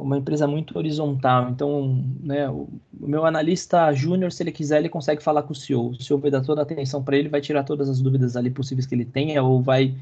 uma 0.00 0.18
empresa 0.18 0.46
muito 0.46 0.76
horizontal. 0.76 1.50
Então, 1.50 2.04
né, 2.20 2.48
o, 2.48 2.68
meu 2.92 3.24
analista 3.24 3.92
júnior, 3.92 4.32
se 4.32 4.42
ele 4.42 4.52
quiser, 4.52 4.78
ele 4.78 4.88
consegue 4.88 5.22
falar 5.22 5.42
com 5.42 5.52
o 5.52 5.56
CEO. 5.56 5.90
O 5.90 6.02
CEO 6.02 6.18
vai 6.18 6.30
dar 6.30 6.42
toda 6.42 6.60
a 6.60 6.64
atenção 6.64 7.02
para 7.02 7.16
ele, 7.16 7.28
vai 7.28 7.40
tirar 7.40 7.64
todas 7.64 7.88
as 7.88 8.00
dúvidas 8.00 8.36
ali 8.36 8.50
possíveis 8.50 8.86
que 8.86 8.94
ele 8.94 9.04
tenha 9.04 9.42
ou 9.42 9.62
vai 9.62 9.94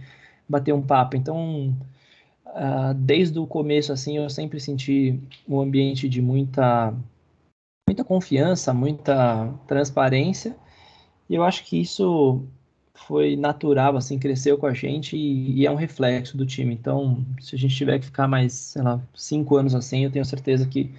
bater 0.48 0.72
um 0.72 0.82
papo. 0.82 1.16
Então, 1.16 1.76
uh, 2.46 2.94
desde 2.94 3.38
o 3.38 3.46
começo, 3.46 3.92
assim, 3.92 4.16
eu 4.16 4.28
sempre 4.30 4.60
senti 4.60 5.20
um 5.48 5.60
ambiente 5.60 6.08
de 6.08 6.22
muita, 6.22 6.94
muita 7.88 8.04
confiança, 8.04 8.72
muita 8.72 9.52
transparência. 9.66 10.56
E 11.28 11.34
eu 11.34 11.44
acho 11.44 11.64
que 11.64 11.80
isso 11.80 12.42
foi 13.06 13.36
natural, 13.36 13.96
assim, 13.96 14.18
cresceu 14.18 14.58
com 14.58 14.66
a 14.66 14.74
gente 14.74 15.16
e, 15.16 15.60
e, 15.60 15.66
é 15.66 15.70
um 15.70 15.74
reflexo 15.74 16.36
do 16.36 16.46
time. 16.46 16.74
Então, 16.74 17.24
se 17.40 17.54
a 17.54 17.58
gente 17.58 17.74
tiver 17.74 17.98
que 17.98 18.06
ficar 18.06 18.26
mais, 18.28 18.52
sei 18.52 18.82
lá, 18.82 19.00
cinco 19.14 19.56
anos 19.56 19.74
assim, 19.74 20.04
eu 20.04 20.10
tenho 20.10 20.24
certeza 20.24 20.66
que, 20.66 20.90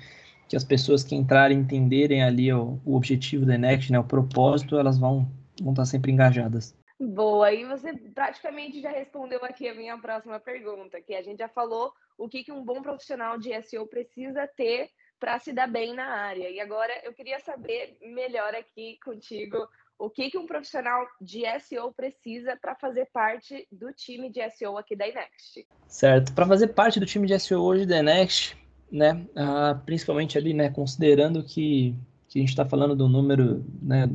que 0.47 0.55
as 0.55 0.63
pessoas 0.63 1.03
que 1.03 1.15
entrarem 1.15 1.59
entenderem 1.59 2.23
ali 2.23 2.51
o, 2.51 2.79
o 2.85 2.95
objetivo 2.95 3.45
da 3.45 3.57
Next, 3.57 3.91
né, 3.91 3.99
o 3.99 4.03
propósito, 4.03 4.77
elas 4.77 4.97
vão, 4.97 5.29
vão 5.62 5.73
estar 5.73 5.85
sempre 5.85 6.12
engajadas. 6.12 6.75
Boa, 6.99 7.53
e 7.53 7.63
você 7.63 7.93
praticamente 7.93 8.81
já 8.81 8.89
respondeu 8.89 9.39
aqui 9.45 9.69
a 9.69 9.73
minha 9.73 9.97
próxima 9.97 10.38
pergunta, 10.39 10.99
que 10.99 11.15
a 11.15 11.21
gente 11.21 11.38
já 11.38 11.47
falou 11.47 11.93
o 12.17 12.27
que, 12.27 12.43
que 12.43 12.51
um 12.51 12.63
bom 12.63 12.81
profissional 12.81 13.38
de 13.38 13.53
SEO 13.62 13.88
precisa 13.88 14.45
ter 14.45 14.89
para 15.19 15.39
se 15.39 15.53
dar 15.53 15.67
bem 15.67 15.93
na 15.93 16.05
área. 16.05 16.49
E 16.49 16.59
agora 16.59 16.91
eu 17.03 17.13
queria 17.13 17.39
saber 17.39 17.97
melhor 18.01 18.53
aqui 18.55 18.97
contigo 19.03 19.67
o 19.99 20.09
que, 20.09 20.31
que 20.31 20.38
um 20.38 20.47
profissional 20.47 21.05
de 21.19 21.43
SEO 21.59 21.91
precisa 21.91 22.57
para 22.59 22.73
fazer 22.73 23.09
parte 23.13 23.67
do 23.69 23.91
time 23.91 24.31
de 24.31 24.49
SEO 24.51 24.77
aqui 24.77 24.95
da 24.95 25.05
Inext. 25.07 25.67
Certo. 25.88 26.33
Para 26.33 26.47
fazer 26.47 26.69
parte 26.69 26.99
do 26.99 27.05
time 27.05 27.27
de 27.27 27.38
SEO 27.38 27.62
hoje 27.62 27.85
da 27.85 27.99
Inext, 27.99 28.55
né, 28.89 29.25
uh, 29.35 29.77
principalmente 29.85 30.38
ali, 30.38 30.53
né, 30.53 30.69
considerando 30.69 31.43
que, 31.43 31.93
que 32.29 32.39
a 32.39 32.41
gente 32.41 32.49
está 32.49 32.65
falando 32.65 32.95
do 32.95 33.09
número, 33.09 33.63
né, 33.81 34.09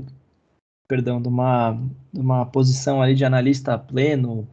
perdão, 0.88 1.20
de 1.20 1.28
uma, 1.28 1.78
de 2.12 2.20
uma 2.20 2.46
posição 2.46 3.02
ali 3.02 3.14
de 3.14 3.24
analista 3.24 3.78
pleno, 3.78 4.48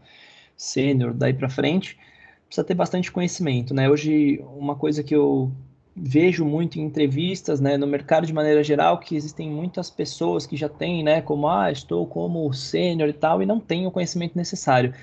sênior, 0.57 1.13
daí 1.13 1.33
para 1.33 1.49
frente, 1.49 1.97
precisa 2.45 2.67
ter 2.67 2.75
bastante 2.75 3.11
conhecimento, 3.11 3.73
né? 3.73 3.89
Hoje, 3.89 4.39
uma 4.43 4.75
coisa 4.75 5.01
que 5.01 5.15
eu 5.15 5.51
vejo 5.95 6.45
muito 6.45 6.79
em 6.79 6.83
entrevistas, 6.83 7.59
né, 7.59 7.77
no 7.77 7.85
mercado 7.85 8.25
de 8.25 8.33
maneira 8.33 8.63
geral, 8.63 8.99
que 8.99 9.15
existem 9.15 9.49
muitas 9.49 9.89
pessoas 9.89 10.45
que 10.45 10.55
já 10.55 10.69
têm, 10.69 11.03
né, 11.03 11.21
como, 11.21 11.47
ah, 11.47 11.71
estou 11.71 12.07
como 12.07 12.51
sênior 12.53 13.09
e 13.09 13.13
tal, 13.13 13.41
e 13.41 13.45
não 13.45 13.59
têm 13.59 13.85
o 13.85 13.91
conhecimento 13.91 14.37
necessário. 14.37 14.93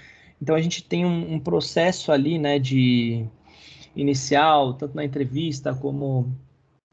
Então, 0.40 0.54
a 0.54 0.60
gente 0.62 0.82
tem 0.84 1.04
um, 1.04 1.34
um, 1.34 1.40
processo 1.40 2.12
ali, 2.12 2.38
né, 2.38 2.58
de 2.58 3.26
inicial, 3.94 4.74
tanto 4.74 4.94
na 4.96 5.04
entrevista 5.04 5.74
como 5.74 6.32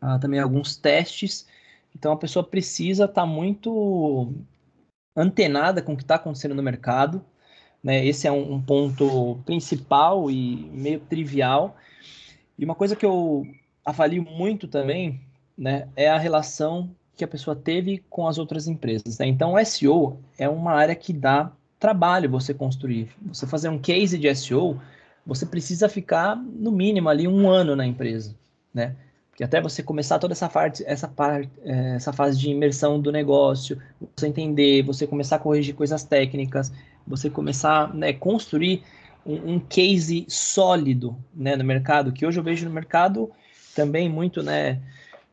ah, 0.01 0.19
também 0.19 0.39
alguns 0.39 0.75
testes. 0.75 1.47
Então, 1.95 2.12
a 2.12 2.17
pessoa 2.17 2.43
precisa 2.43 3.05
estar 3.05 3.21
tá 3.21 3.27
muito 3.27 4.34
antenada 5.15 5.81
com 5.81 5.93
o 5.93 5.97
que 5.97 6.03
está 6.03 6.15
acontecendo 6.15 6.55
no 6.55 6.63
mercado, 6.63 7.23
né, 7.84 8.05
esse 8.05 8.27
é 8.27 8.31
um, 8.31 8.55
um 8.55 8.62
ponto 8.62 9.39
principal 9.45 10.29
e 10.31 10.55
meio 10.73 10.99
trivial. 10.99 11.77
E 12.58 12.65
uma 12.65 12.75
coisa 12.75 12.95
que 12.95 13.05
eu 13.05 13.45
avalio 13.85 14.23
muito 14.23 14.67
também, 14.67 15.21
né, 15.57 15.87
é 15.95 16.09
a 16.09 16.17
relação 16.17 16.89
que 17.15 17.23
a 17.23 17.27
pessoa 17.27 17.55
teve 17.55 18.03
com 18.09 18.27
as 18.27 18.37
outras 18.37 18.67
empresas. 18.67 19.19
Né? 19.19 19.27
Então, 19.27 19.53
SEO 19.63 20.19
é 20.37 20.49
uma 20.49 20.73
área 20.73 20.95
que 20.95 21.13
dá 21.13 21.51
trabalho 21.79 22.29
você 22.29 22.53
construir. 22.53 23.09
Você 23.27 23.45
fazer 23.47 23.69
um 23.69 23.77
case 23.77 24.17
de 24.17 24.33
SEO, 24.35 24.81
você 25.25 25.45
precisa 25.45 25.87
ficar 25.87 26.35
no 26.35 26.71
mínimo 26.71 27.07
ali 27.07 27.27
um 27.27 27.49
ano 27.49 27.75
na 27.75 27.85
empresa, 27.85 28.35
né? 28.73 28.95
Porque 29.29 29.43
até 29.43 29.59
você 29.59 29.83
começar 29.83 30.17
toda 30.17 30.31
essa 30.31 30.47
parte, 30.47 30.81
essa 30.87 31.09
parte, 31.09 31.51
é, 31.63 31.95
essa 31.95 32.13
fase 32.13 32.39
de 32.39 32.49
imersão 32.49 33.01
do 33.01 33.11
negócio, 33.11 33.77
você 34.15 34.27
entender, 34.27 34.81
você 34.83 35.05
começar 35.05 35.35
a 35.35 35.39
corrigir 35.39 35.75
coisas 35.75 36.05
técnicas, 36.05 36.71
você 37.05 37.29
começar 37.29 37.93
né, 37.93 38.13
construir 38.13 38.81
um, 39.25 39.55
um, 39.55 39.59
case 39.59 40.25
sólido 40.29 41.17
né, 41.33 41.57
no 41.57 41.65
mercado, 41.65 42.13
que 42.13 42.25
hoje 42.25 42.39
eu 42.39 42.43
vejo 42.43 42.65
no 42.65 42.73
mercado 42.73 43.29
também 43.75 44.09
muito, 44.09 44.41
né, 44.41 44.81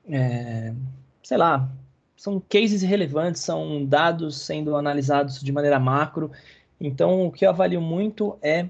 é, 0.09 0.75
sei 1.23 1.39
lá, 1.39 1.71
são 2.17 2.41
cases 2.41 2.83
relevantes, 2.83 3.41
são 3.41 3.85
dados 3.85 4.43
sendo 4.43 4.77
analisados 4.77 5.41
de 5.41 5.53
maneira 5.53 5.79
macro. 5.79 6.31
Então, 6.81 7.27
o 7.27 7.33
que 7.33 7.45
eu 7.47 7.51
avalio 7.51 7.81
muito 7.81 8.37
é 8.43 8.69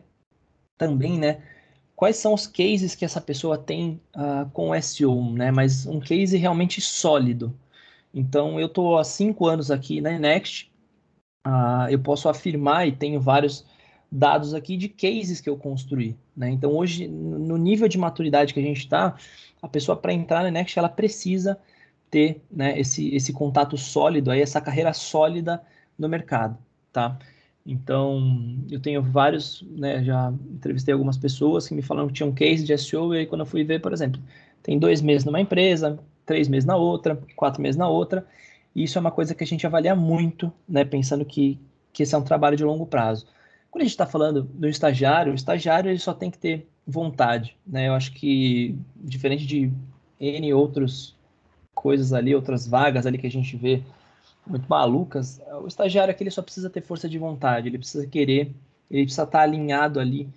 também, 0.78 1.18
né, 1.18 1.42
quais 1.96 2.16
são 2.16 2.35
os 2.35 2.46
cases 2.46 2.94
que 2.94 3.04
essa 3.04 3.20
pessoa 3.20 3.56
tem 3.58 4.00
uh, 4.14 4.48
com 4.52 4.74
SEO, 4.80 5.32
né, 5.32 5.50
mas 5.50 5.87
um 5.87 6.00
case 6.00 6.37
realmente 6.37 6.80
sólido. 6.80 7.54
Então, 8.14 8.61
eu 8.61 8.66
estou 8.66 8.98
há 8.98 9.04
cinco 9.04 9.46
anos 9.46 9.70
aqui 9.70 10.00
na 10.00 10.18
Next, 10.18 10.70
uh, 11.46 11.88
eu 11.90 11.98
posso 11.98 12.28
afirmar 12.28 12.87
e 12.87 12.92
tenho 12.92 13.20
vários 13.20 13.64
dados 14.12 14.53
aqui 14.53 14.77
de 14.77 14.90
cases 14.90 15.40
que 15.40 15.48
eu 15.48 15.57
construí. 15.57 16.14
Né? 16.37 16.51
Então, 16.51 16.77
hoje, 16.77 17.09
no 17.09 17.57
nível 17.57 17.88
de 17.88 17.96
maturidade 17.96 18.53
que 18.53 18.61
a 18.61 18.62
gente 18.62 18.81
está, 18.81 19.16
a 19.62 19.68
pessoa 19.68 19.96
para 19.96 20.12
entrar 20.12 20.42
na 20.42 20.51
Next 20.51 20.79
ela 20.79 20.88
precisa 20.88 21.59
ter 22.11 22.42
né, 22.51 22.79
esse, 22.79 23.14
esse 23.14 23.33
contato 23.33 23.79
sólido, 23.79 24.31
aí, 24.31 24.42
essa 24.42 24.61
carreira 24.61 24.92
sólida 24.92 25.62
no 25.98 26.11
mercado, 26.11 26.59
tá? 26.92 27.18
Então, 27.64 28.59
eu 28.70 28.81
tenho 28.81 29.01
vários, 29.01 29.64
né, 29.70 30.05
já 30.05 30.31
entrevistei 30.51 30.92
algumas 30.92 31.16
pessoas 31.16 31.66
que 31.66 31.75
me 31.75 31.81
falaram 31.81 32.09
que 32.09 32.14
tinham 32.14 32.29
um 32.29 32.35
case 32.35 32.64
de 32.64 32.77
SEO, 32.77 33.14
e 33.14 33.20
aí 33.20 33.27
quando 33.27 33.42
eu 33.42 33.46
fui 33.46 33.64
ver, 33.64 33.81
por 33.81 33.94
exemplo, 33.94 34.20
tem 34.62 34.79
dois 34.79 35.01
meses 35.01 35.25
numa 35.25 35.40
empresa, 35.40 35.98
três 36.27 36.48
meses 36.48 36.66
na 36.66 36.77
outra, 36.77 37.18
quatro 37.35 37.62
meses 37.62 37.79
na 37.79 37.88
outra, 37.88 38.27
e 38.75 38.83
isso 38.83 38.98
é 38.98 39.01
uma 39.01 39.11
coisa 39.11 39.35
que 39.35 39.44
a 39.44 39.46
gente 39.46 39.66
avalia 39.66 39.94
muito, 39.94 40.53
né, 40.68 40.85
pensando 40.85 41.25
que, 41.25 41.59
que 41.94 42.03
esse 42.03 42.14
é 42.14 42.18
um 42.18 42.22
trabalho 42.22 42.59
de 42.59 42.64
longo 42.64 42.85
prazo. 42.85 43.27
Quando 43.72 43.80
a 43.80 43.85
gente 43.87 43.94
está 43.94 44.04
falando 44.04 44.42
do 44.42 44.68
estagiário, 44.68 45.32
o 45.32 45.35
estagiário 45.35 45.90
ele 45.90 45.98
só 45.98 46.12
tem 46.12 46.30
que 46.30 46.37
ter 46.37 46.68
vontade, 46.87 47.56
né? 47.66 47.88
Eu 47.88 47.94
acho 47.94 48.12
que 48.12 48.76
diferente 48.94 49.46
de 49.46 49.72
N 50.20 50.52
outras 50.52 51.16
coisas 51.74 52.12
ali, 52.12 52.35
outras 52.35 52.68
vagas 52.68 53.06
ali 53.06 53.16
que 53.16 53.26
a 53.26 53.30
gente 53.30 53.56
vê 53.56 53.82
muito 54.46 54.66
malucas, 54.68 55.40
o 55.62 55.66
estagiário 55.66 56.11
aqui 56.11 56.22
ele 56.22 56.30
só 56.30 56.42
precisa 56.42 56.68
ter 56.68 56.82
força 56.82 57.08
de 57.08 57.18
vontade, 57.18 57.68
ele 57.68 57.78
precisa 57.78 58.06
querer, 58.06 58.54
ele 58.90 59.04
precisa 59.04 59.22
estar 59.22 59.40
alinhado 59.40 59.98
ali, 59.98 60.28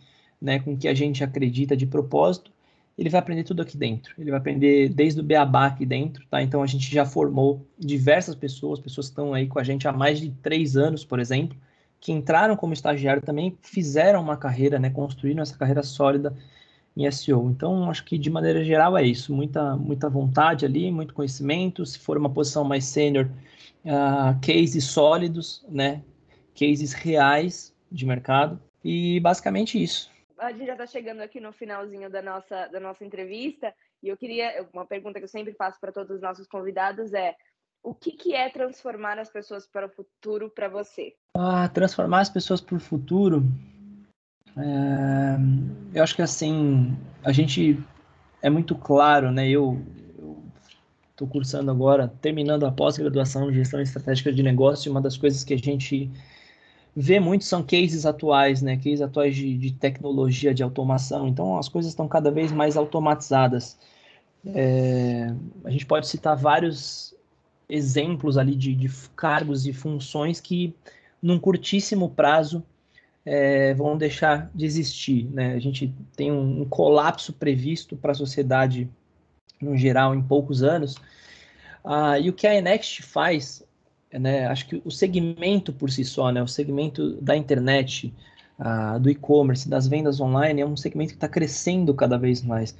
né, 0.41 0.59
com 0.59 0.73
o 0.73 0.77
que 0.77 0.87
a 0.87 0.93
gente 0.93 1.21
acredita 1.21 1.75
de 1.75 1.85
propósito, 1.85 2.51
ele 2.97 3.09
vai 3.09 3.19
aprender 3.19 3.43
tudo 3.43 3.61
aqui 3.61 3.75
dentro. 3.75 4.13
Ele 4.17 4.31
vai 4.31 4.39
aprender 4.39 4.87
desde 4.87 5.19
o 5.19 5.23
beabá 5.23 5.65
aqui 5.65 5.85
dentro, 5.85 6.25
tá? 6.29 6.41
Então 6.41 6.63
a 6.63 6.67
gente 6.67 6.89
já 6.89 7.05
formou 7.05 7.67
diversas 7.77 8.33
pessoas, 8.33 8.79
pessoas 8.79 9.07
que 9.07 9.11
estão 9.11 9.33
aí 9.33 9.45
com 9.45 9.59
a 9.59 9.63
gente 9.63 9.85
há 9.87 9.91
mais 9.91 10.21
de 10.21 10.29
três 10.41 10.77
anos, 10.77 11.03
por 11.03 11.19
exemplo, 11.19 11.57
que 11.99 12.11
entraram 12.11 12.55
como 12.55 12.73
estagiário 12.73 13.21
também 13.21 13.57
fizeram 13.61 14.21
uma 14.21 14.37
carreira, 14.37 14.77
né, 14.79 14.89
construíram 14.89 15.41
essa 15.41 15.57
carreira 15.57 15.83
sólida 15.83 16.35
em 16.95 17.09
SEO. 17.11 17.49
Então, 17.49 17.89
acho 17.89 18.05
que 18.05 18.17
de 18.17 18.29
maneira 18.29 18.63
geral 18.63 18.97
é 18.97 19.03
isso, 19.03 19.33
muita, 19.33 19.75
muita 19.75 20.09
vontade 20.09 20.65
ali, 20.65 20.91
muito 20.91 21.13
conhecimento. 21.13 21.85
Se 21.85 21.99
for 21.99 22.17
uma 22.17 22.29
posição 22.29 22.63
mais 22.63 22.85
sênior, 22.85 23.29
uh, 23.83 24.39
cases 24.39 24.85
sólidos, 24.85 25.65
né? 25.67 26.03
Cases 26.53 26.93
reais 26.93 27.75
de 27.91 28.05
mercado. 28.05 28.59
E 28.83 29.19
basicamente 29.19 29.81
isso. 29.81 30.09
A 30.37 30.51
gente 30.51 30.65
já 30.65 30.73
está 30.73 30.85
chegando 30.85 31.21
aqui 31.21 31.39
no 31.39 31.51
finalzinho 31.51 32.09
da 32.09 32.21
nossa, 32.21 32.67
da 32.67 32.79
nossa 32.79 33.03
entrevista 33.03 33.73
e 34.03 34.09
eu 34.09 34.17
queria, 34.17 34.67
uma 34.73 34.85
pergunta 34.85 35.17
que 35.19 35.23
eu 35.23 35.29
sempre 35.29 35.53
faço 35.53 35.79
para 35.79 35.91
todos 35.91 36.15
os 36.15 36.21
nossos 36.21 36.45
convidados 36.45 37.13
é 37.13 37.35
o 37.85 37.93
que, 37.93 38.11
que 38.11 38.33
é 38.33 38.49
transformar 38.49 39.19
as 39.19 39.29
pessoas 39.29 39.67
para 39.67 39.85
o 39.85 39.89
futuro 39.89 40.49
para 40.49 40.67
você? 40.67 41.13
Ah, 41.35 41.69
transformar 41.69 42.21
as 42.21 42.29
pessoas 42.29 42.59
para 42.59 42.75
o 42.75 42.79
futuro 42.79 43.43
é, 44.57 45.97
eu 45.97 46.03
acho 46.03 46.15
que 46.15 46.21
assim, 46.21 46.95
a 47.23 47.31
gente 47.31 47.77
é 48.41 48.49
muito 48.49 48.75
claro, 48.75 49.31
né? 49.31 49.47
Eu 49.49 49.81
estou 51.11 51.27
cursando 51.27 51.71
agora, 51.71 52.11
terminando 52.21 52.65
a 52.65 52.71
pós-graduação 52.71 53.49
em 53.49 53.53
gestão 53.53 53.81
estratégica 53.81 54.31
de 54.31 54.43
negócio, 54.43 54.89
e 54.89 54.91
uma 54.91 55.01
das 55.01 55.17
coisas 55.17 55.43
que 55.43 55.53
a 55.53 55.57
gente 55.57 56.09
vê 56.95 57.19
muito 57.19 57.43
são 57.43 57.63
cases 57.63 58.05
atuais, 58.05 58.61
né? 58.61 58.77
Cases 58.77 59.01
atuais 59.01 59.35
de, 59.35 59.57
de 59.57 59.73
tecnologia, 59.73 60.53
de 60.53 60.63
automação. 60.63 61.27
Então, 61.27 61.57
as 61.57 61.67
coisas 61.67 61.91
estão 61.91 62.07
cada 62.07 62.31
vez 62.31 62.51
mais 62.51 62.77
automatizadas. 62.77 63.77
É, 64.45 65.33
a 65.63 65.71
gente 65.71 65.85
pode 65.85 66.07
citar 66.07 66.35
vários 66.37 67.14
exemplos 67.67 68.37
ali 68.37 68.55
de, 68.55 68.73
de 68.75 68.89
cargos 69.15 69.65
e 69.65 69.73
funções 69.73 70.39
que, 70.39 70.73
num 71.21 71.39
curtíssimo 71.39 72.09
prazo, 72.09 72.63
é, 73.25 73.73
vão 73.73 73.97
deixar 73.97 74.51
de 74.53 74.65
existir. 74.65 75.25
Né? 75.25 75.53
A 75.53 75.59
gente 75.59 75.93
tem 76.15 76.31
um, 76.31 76.61
um 76.61 76.65
colapso 76.65 77.33
previsto 77.33 77.97
para 77.97 78.11
a 78.11 78.15
sociedade 78.15 78.89
no 79.61 79.75
geral 79.75 80.13
em 80.13 80.21
poucos 80.21 80.61
anos. 80.63 80.95
Ah, 81.83 82.19
e 82.19 82.29
o 82.29 82.33
que 82.33 82.47
a 82.47 82.55
Enext 82.55 83.01
faz, 83.03 83.63
né, 84.11 84.47
acho 84.47 84.67
que 84.67 84.81
o 84.83 84.91
segmento 84.91 85.73
por 85.73 85.89
si 85.91 86.03
só, 86.03 86.31
né, 86.31 86.41
o 86.41 86.47
segmento 86.47 87.19
da 87.21 87.35
internet, 87.35 88.13
ah, 88.59 88.97
do 88.97 89.09
e-commerce, 89.09 89.67
das 89.67 89.87
vendas 89.87 90.19
online, 90.19 90.61
é 90.61 90.65
um 90.65 90.77
segmento 90.77 91.11
que 91.11 91.17
está 91.17 91.27
crescendo 91.27 91.93
cada 91.93 92.17
vez 92.17 92.41
mais. 92.41 92.75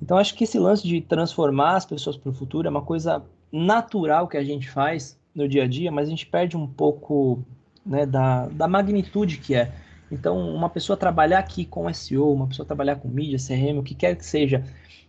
Então, 0.00 0.18
acho 0.18 0.34
que 0.34 0.44
esse 0.44 0.58
lance 0.58 0.86
de 0.86 1.00
transformar 1.00 1.76
as 1.76 1.86
pessoas 1.86 2.16
para 2.16 2.30
o 2.30 2.34
futuro 2.34 2.66
é 2.66 2.70
uma 2.70 2.82
coisa 2.82 3.24
natural 3.52 4.28
que 4.28 4.36
a 4.36 4.44
gente 4.44 4.68
faz 4.68 5.18
no 5.34 5.48
dia 5.48 5.64
a 5.64 5.66
dia, 5.66 5.90
mas 5.92 6.06
a 6.06 6.10
gente 6.10 6.26
perde 6.26 6.56
um 6.56 6.66
pouco 6.66 7.44
né, 7.84 8.06
da, 8.06 8.46
da 8.48 8.66
magnitude 8.66 9.38
que 9.38 9.54
é. 9.54 9.72
Então, 10.10 10.38
uma 10.54 10.70
pessoa 10.70 10.96
trabalhar 10.96 11.40
aqui 11.40 11.64
com 11.64 11.92
SEO, 11.92 12.32
uma 12.32 12.46
pessoa 12.46 12.66
trabalhar 12.66 12.96
com 12.96 13.08
mídia, 13.08 13.38
CRM, 13.38 13.78
o 13.78 13.82
que 13.82 13.94
quer 13.94 14.16
que 14.16 14.24
seja, 14.24 14.64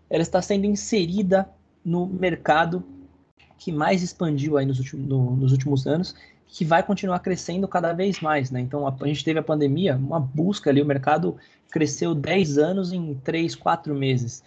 ela 0.09 0.21
está 0.21 0.41
sendo 0.41 0.65
inserida 0.65 1.47
no 1.83 2.05
mercado 2.05 2.83
que 3.57 3.71
mais 3.71 4.03
expandiu 4.03 4.57
aí 4.57 4.65
nos 4.65 4.79
últimos, 4.79 5.07
no, 5.07 5.35
nos 5.35 5.51
últimos 5.51 5.87
anos, 5.87 6.15
que 6.47 6.63
vai 6.63 6.81
continuar 6.81 7.19
crescendo 7.19 7.67
cada 7.67 7.93
vez 7.93 8.19
mais, 8.19 8.51
né? 8.51 8.59
Então, 8.59 8.87
a, 8.87 8.95
a, 8.99 9.07
gente 9.07 9.23
teve 9.23 9.39
a 9.39 9.43
pandemia, 9.43 9.95
uma 9.95 10.19
busca 10.19 10.69
ali, 10.69 10.81
o 10.81 10.85
mercado 10.85 11.37
cresceu 11.69 12.15
10 12.15 12.57
anos 12.57 12.93
em 12.93 13.15
3, 13.15 13.55
4 13.55 13.93
meses. 13.93 14.43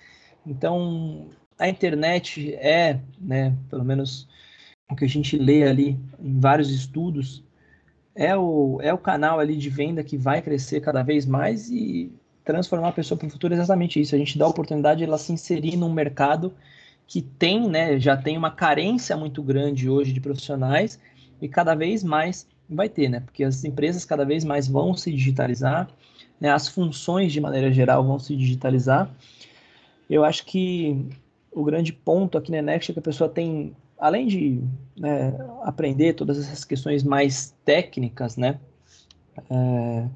Então, 0.47 1.27
a 1.61 1.69
internet 1.69 2.55
é, 2.55 2.99
né, 3.21 3.55
pelo 3.69 3.85
menos 3.85 4.27
o 4.91 4.97
que 4.97 5.05
a 5.05 5.09
gente 5.09 5.37
lê 5.37 5.63
ali 5.63 5.97
em 6.19 6.41
vários 6.41 6.71
estudos, 6.71 7.45
é 8.15 8.37
o, 8.37 8.81
é 8.83 8.93
o 8.93 8.99
canal 8.99 9.39
ali 9.39 9.57
de 9.57 9.69
venda 9.69 10.03
que 10.03 10.17
vai 10.17 10.43
crescer 10.43 10.81
cada 10.81 11.03
vez 11.03 11.27
mais 11.27 11.71
e 11.71 12.11
transformar 12.45 12.89
a 12.89 12.93
pessoa 12.93 13.17
para 13.17 13.29
o 13.29 13.31
futuro 13.31 13.55
é 13.55 13.57
exatamente 13.57 14.01
isso. 14.01 14.15
A 14.15 14.19
gente 14.19 14.37
dá 14.37 14.47
a 14.47 14.49
oportunidade 14.49 14.99
de 14.99 15.05
ela 15.05 15.19
se 15.19 15.33
inserir 15.33 15.77
num 15.77 15.93
mercado 15.93 16.53
que 17.07 17.21
tem, 17.21 17.69
né, 17.69 18.01
já 18.01 18.17
tem 18.17 18.37
uma 18.37 18.51
carência 18.51 19.17
muito 19.17 19.43
grande 19.43 19.89
hoje 19.89 20.13
de 20.13 20.21
profissionais 20.21 20.99
e 21.41 21.49
cada 21.49 21.75
vez 21.75 22.03
mais 22.03 22.49
vai 22.69 22.89
ter, 22.89 23.09
né? 23.09 23.21
Porque 23.21 23.45
as 23.45 23.65
empresas 23.65 24.05
cada 24.05 24.25
vez 24.25 24.45
mais 24.45 24.67
vão 24.69 24.95
se 24.95 25.11
digitalizar, 25.11 25.89
né? 26.41 26.51
As 26.51 26.69
funções 26.69 27.33
de 27.33 27.41
maneira 27.41 27.73
geral 27.73 28.05
vão 28.05 28.19
se 28.19 28.37
digitalizar. 28.37 29.11
Eu 30.09 30.25
acho 30.25 30.45
que 30.47 31.09
o 31.53 31.65
grande 31.65 31.93
ponto 31.93 32.39
aqui 32.39 32.51
na 32.51 32.63
Next 32.63 32.91
é 32.91 32.95
que 32.95 33.01
a 33.01 33.03
pessoa 33.03 33.29
tem 33.29 33.75
além 33.99 34.27
de 34.27 34.63
né, 34.97 35.35
aprender 35.63 36.15
todas 36.15 36.39
essas 36.39 36.65
questões 36.65 37.03
mais 37.03 37.55
técnicas, 37.65 38.37
né, 38.37 38.59
é, 39.51 40.09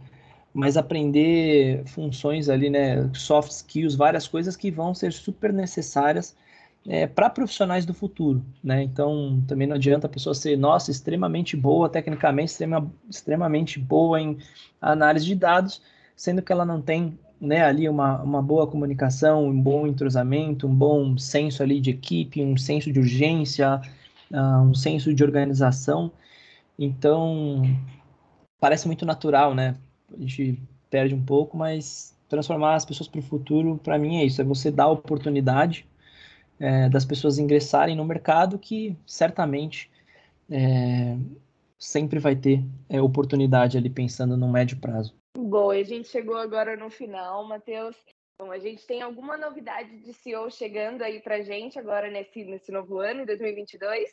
mas 0.55 0.77
aprender 0.77 1.85
funções 1.87 2.49
ali, 2.49 2.71
né, 2.71 3.11
soft 3.13 3.51
skills, 3.51 3.95
várias 3.95 4.27
coisas 4.27 4.57
que 4.57 4.71
vão 4.71 4.95
ser 4.95 5.13
super 5.13 5.53
necessárias 5.53 6.35
é, 6.87 7.07
para 7.07 7.31
profissionais 7.31 7.87
do 7.87 7.95
futuro, 7.95 8.45
né? 8.63 8.83
Então, 8.83 9.43
também 9.49 9.67
não 9.67 9.77
adianta 9.77 10.07
a 10.07 10.11
pessoa 10.11 10.35
ser, 10.35 10.57
nossa, 10.57 10.91
extremamente 10.91 11.57
boa 11.57 11.89
tecnicamente, 11.89 12.53
extrema, 12.53 12.93
extremamente 13.09 13.79
boa 13.79 14.21
em 14.21 14.39
análise 14.81 15.25
de 15.25 15.35
dados, 15.35 15.81
sendo 16.15 16.43
que 16.43 16.53
ela 16.53 16.65
não 16.65 16.83
tem 16.83 17.19
né, 17.41 17.65
ali 17.65 17.89
uma, 17.89 18.23
uma 18.23 18.43
boa 18.43 18.67
comunicação, 18.67 19.47
um 19.47 19.61
bom 19.61 19.87
entrosamento, 19.87 20.67
um 20.67 20.75
bom 20.75 21.17
senso 21.19 21.63
ali 21.63 21.81
de 21.81 21.91
equipe, 21.91 22.43
um 22.43 22.57
senso 22.57 22.93
de 22.93 22.99
urgência, 22.99 23.81
uh, 24.31 24.63
um 24.63 24.75
senso 24.75 25.13
de 25.15 25.23
organização. 25.23 26.11
Então, 26.79 27.63
parece 28.61 28.87
muito 28.87 29.05
natural, 29.05 29.55
né? 29.55 29.77
A 30.13 30.21
gente 30.21 30.61
perde 30.91 31.15
um 31.15 31.23
pouco, 31.25 31.57
mas 31.57 32.17
transformar 32.29 32.75
as 32.75 32.85
pessoas 32.85 33.09
para 33.09 33.21
o 33.21 33.23
futuro, 33.23 33.79
para 33.83 33.99
mim, 33.99 34.19
é 34.19 34.25
isso: 34.25 34.41
é 34.41 34.45
você 34.45 34.71
dar 34.71 34.89
oportunidade 34.89 35.87
é, 36.59 36.89
das 36.89 37.05
pessoas 37.05 37.39
ingressarem 37.39 37.97
no 37.97 38.05
mercado 38.05 38.59
que 38.59 38.97
certamente 39.07 39.91
é, 40.51 41.17
sempre 41.79 42.19
vai 42.19 42.37
ter 42.37 42.65
é, 42.89 43.01
oportunidade 43.01 43.77
ali 43.77 43.91
pensando 43.91 44.37
no 44.37 44.49
médio 44.49 44.79
prazo. 44.79 45.15
Boa, 45.37 45.75
a 45.75 45.83
gente 45.83 46.09
chegou 46.09 46.37
agora 46.37 46.77
no 46.77 46.89
final, 46.89 47.47
Matheus. 47.47 47.97
Então, 48.35 48.51
a 48.51 48.59
gente 48.59 48.87
tem 48.87 49.01
alguma 49.01 49.37
novidade 49.37 49.99
de 50.01 50.13
CEO 50.13 50.51
chegando 50.51 51.03
aí 51.03 51.21
para 51.21 51.43
gente 51.43 51.79
agora 51.79 52.11
nesse, 52.11 52.45
nesse 52.45 52.73
novo 52.73 52.99
ano, 52.99 53.23
em 53.23 53.27
2022? 53.27 54.11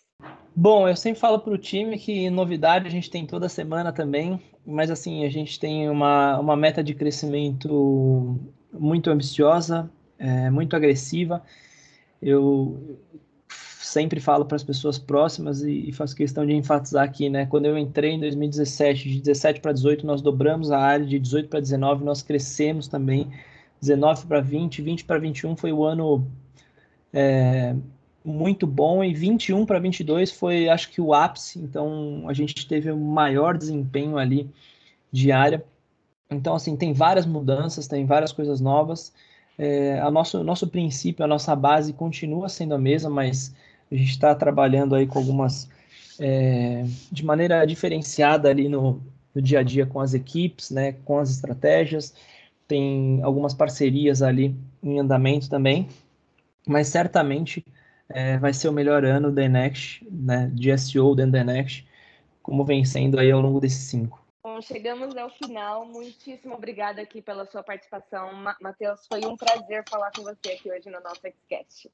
Bom, 0.56 0.88
eu 0.88 0.96
sempre 0.96 1.20
falo 1.20 1.40
para 1.40 1.54
o 1.54 1.58
time 1.58 1.98
que 1.98 2.30
novidade 2.30 2.88
a 2.88 2.92
gente 2.92 3.10
tem 3.10 3.26
toda 3.26 3.50
semana 3.50 3.92
também, 3.92 4.40
mas 4.66 4.92
assim, 4.92 5.26
a 5.26 5.30
gente 5.30 5.60
tem 5.60 5.90
uma, 5.90 6.40
uma 6.40 6.56
meta 6.56 6.84
de 6.84 6.94
crescimento 6.94 8.40
muito 8.72 9.10
ambiciosa, 9.10 9.92
é, 10.20 10.50
muito 10.50 10.76
agressiva. 10.76 11.44
Eu 12.22 13.00
sempre 13.92 14.20
falo 14.22 14.46
para 14.46 14.56
as 14.56 14.64
pessoas 14.64 14.98
próximas 14.98 15.62
e, 15.62 15.90
e, 15.90 15.92
faço 15.92 16.16
questão 16.16 16.46
de 16.46 16.54
enfatizar 16.54 17.04
aqui, 17.04 17.30
né? 17.30 17.46
Quando 17.46 17.66
eu 17.66 17.78
entrei 17.78 18.12
em 18.12 18.20
2017, 18.20 19.10
de 19.10 19.20
17 19.20 19.60
para 19.60 19.74
18, 19.74 20.06
nós 20.06 20.22
dobramos 20.22 20.72
a 20.72 20.80
área, 20.80 21.06
de 21.06 21.20
18 21.20 21.50
para 21.50 21.60
19, 21.60 22.04
nós 22.04 22.22
crescemos 22.22 22.88
também, 22.88 23.30
19 23.82 24.26
para 24.28 24.40
20, 24.40 24.82
20 24.82 25.06
para 25.06 25.20
21 25.20 25.58
foi 25.58 25.74
o 25.74 25.84
ano 25.84 26.26
é, 27.12 27.76
muito 28.24 28.66
bom, 28.66 29.04
e 29.04 29.14
21 29.14 29.66
para 29.66 29.78
22 29.78 30.32
foi, 30.32 30.70
acho 30.70 30.90
que, 30.90 31.02
o 31.02 31.14
ápice, 31.14 31.60
então 31.60 32.24
a 32.28 32.34
gente 32.34 32.66
teve 32.66 32.92
o 32.92 32.98
maior 32.98 33.58
desempenho 33.58 34.18
ali 34.18 34.50
de 35.12 35.34
área. 35.34 35.64
Então, 36.30 36.56
assim, 36.56 36.78
tem 36.78 36.94
várias 36.94 37.26
mudanças, 37.26 37.88
tem 37.88 38.06
várias 38.06 38.32
coisas 38.32 38.62
novas. 38.62 39.14
É, 39.58 40.00
a 40.00 40.10
nosso, 40.10 40.42
nosso 40.46 40.66
princípio, 40.68 41.26
a 41.26 41.28
nossa 41.28 41.54
base 41.56 41.92
continua 41.92 42.48
sendo 42.48 42.74
a 42.74 42.78
mesma, 42.78 43.10
mas 43.10 43.54
a 43.92 43.96
gente 43.96 44.12
está 44.12 44.34
trabalhando 44.34 44.96
aí 44.96 45.06
com 45.06 45.20
algumas 45.20 45.70
é, 46.20 46.84
de 47.12 47.26
maneira 47.26 47.66
diferenciada 47.66 48.50
ali 48.50 48.70
no, 48.70 49.02
no 49.34 49.42
dia 49.42 49.60
a 49.60 49.64
dia 49.64 49.86
com 49.86 50.00
as 50.00 50.14
equipes, 50.14 50.72
né, 50.72 50.94
com 51.04 51.20
as 51.20 51.30
estratégias. 51.30 52.14
Tem 52.68 53.22
algumas 53.24 53.54
parcerias 53.54 54.22
ali 54.22 54.56
em 54.82 55.00
andamento 55.00 55.50
também, 55.50 55.90
mas 56.66 56.88
certamente 56.88 57.66
é, 58.08 58.38
vai 58.38 58.54
ser 58.54 58.70
o 58.70 58.74
melhor 58.74 59.04
ano 59.04 59.32
da 59.32 59.48
Next, 59.48 60.08
né, 60.10 60.50
de 60.54 60.78
SEO 60.78 61.16
dentro 61.16 61.34
da 61.34 61.44
Next, 61.44 61.86
como 62.42 62.64
vem 62.64 62.86
sendo 62.86 63.20
aí 63.20 63.30
ao 63.30 63.42
longo 63.42 63.60
desses 63.60 63.90
cinco. 63.90 64.22
Bom, 64.44 64.60
chegamos 64.62 65.16
ao 65.18 65.30
final. 65.30 65.86
Muitíssimo 65.86 66.56
obrigada 66.56 67.02
aqui 67.02 67.22
pela 67.22 67.46
sua 67.46 67.62
participação, 67.62 68.32
Matheus. 68.60 69.06
Foi 69.06 69.24
um 69.26 69.38
prazer 69.38 69.84
falar 69.88 70.12
com 70.16 70.24
você 70.24 70.54
aqui 70.54 70.72
hoje 70.72 70.90
no 70.90 71.00
nosso 71.02 71.22
Xcast. 71.22 71.92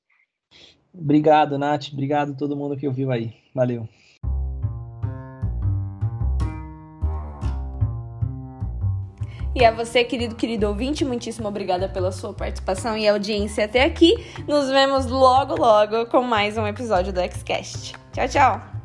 Obrigado, 0.94 1.58
Nath. 1.58 1.90
Obrigado 1.94 2.32
a 2.32 2.36
todo 2.36 2.56
mundo 2.56 2.76
que 2.76 2.88
ouviu 2.88 3.12
aí. 3.12 3.34
Valeu. 3.54 3.88
E 9.56 9.66
a 9.66 9.72
você, 9.72 10.04
querido, 10.04 10.36
querido 10.36 10.68
ouvinte, 10.68 11.04
muitíssimo 11.04 11.48
obrigada 11.48 11.90
pela 11.90 12.12
sua 12.12 12.32
participação 12.32 12.96
e 12.96 13.08
audiência 13.08 13.66
até 13.66 13.84
aqui. 13.84 14.14
Nos 14.48 14.70
vemos 14.70 15.08
logo, 15.08 15.56
logo 15.56 16.06
com 16.06 16.22
mais 16.22 16.58
um 16.60 16.68
episódio 16.68 17.12
do 17.12 17.20
Xcast. 17.22 17.94
Tchau, 18.14 18.28
tchau! 18.28 18.77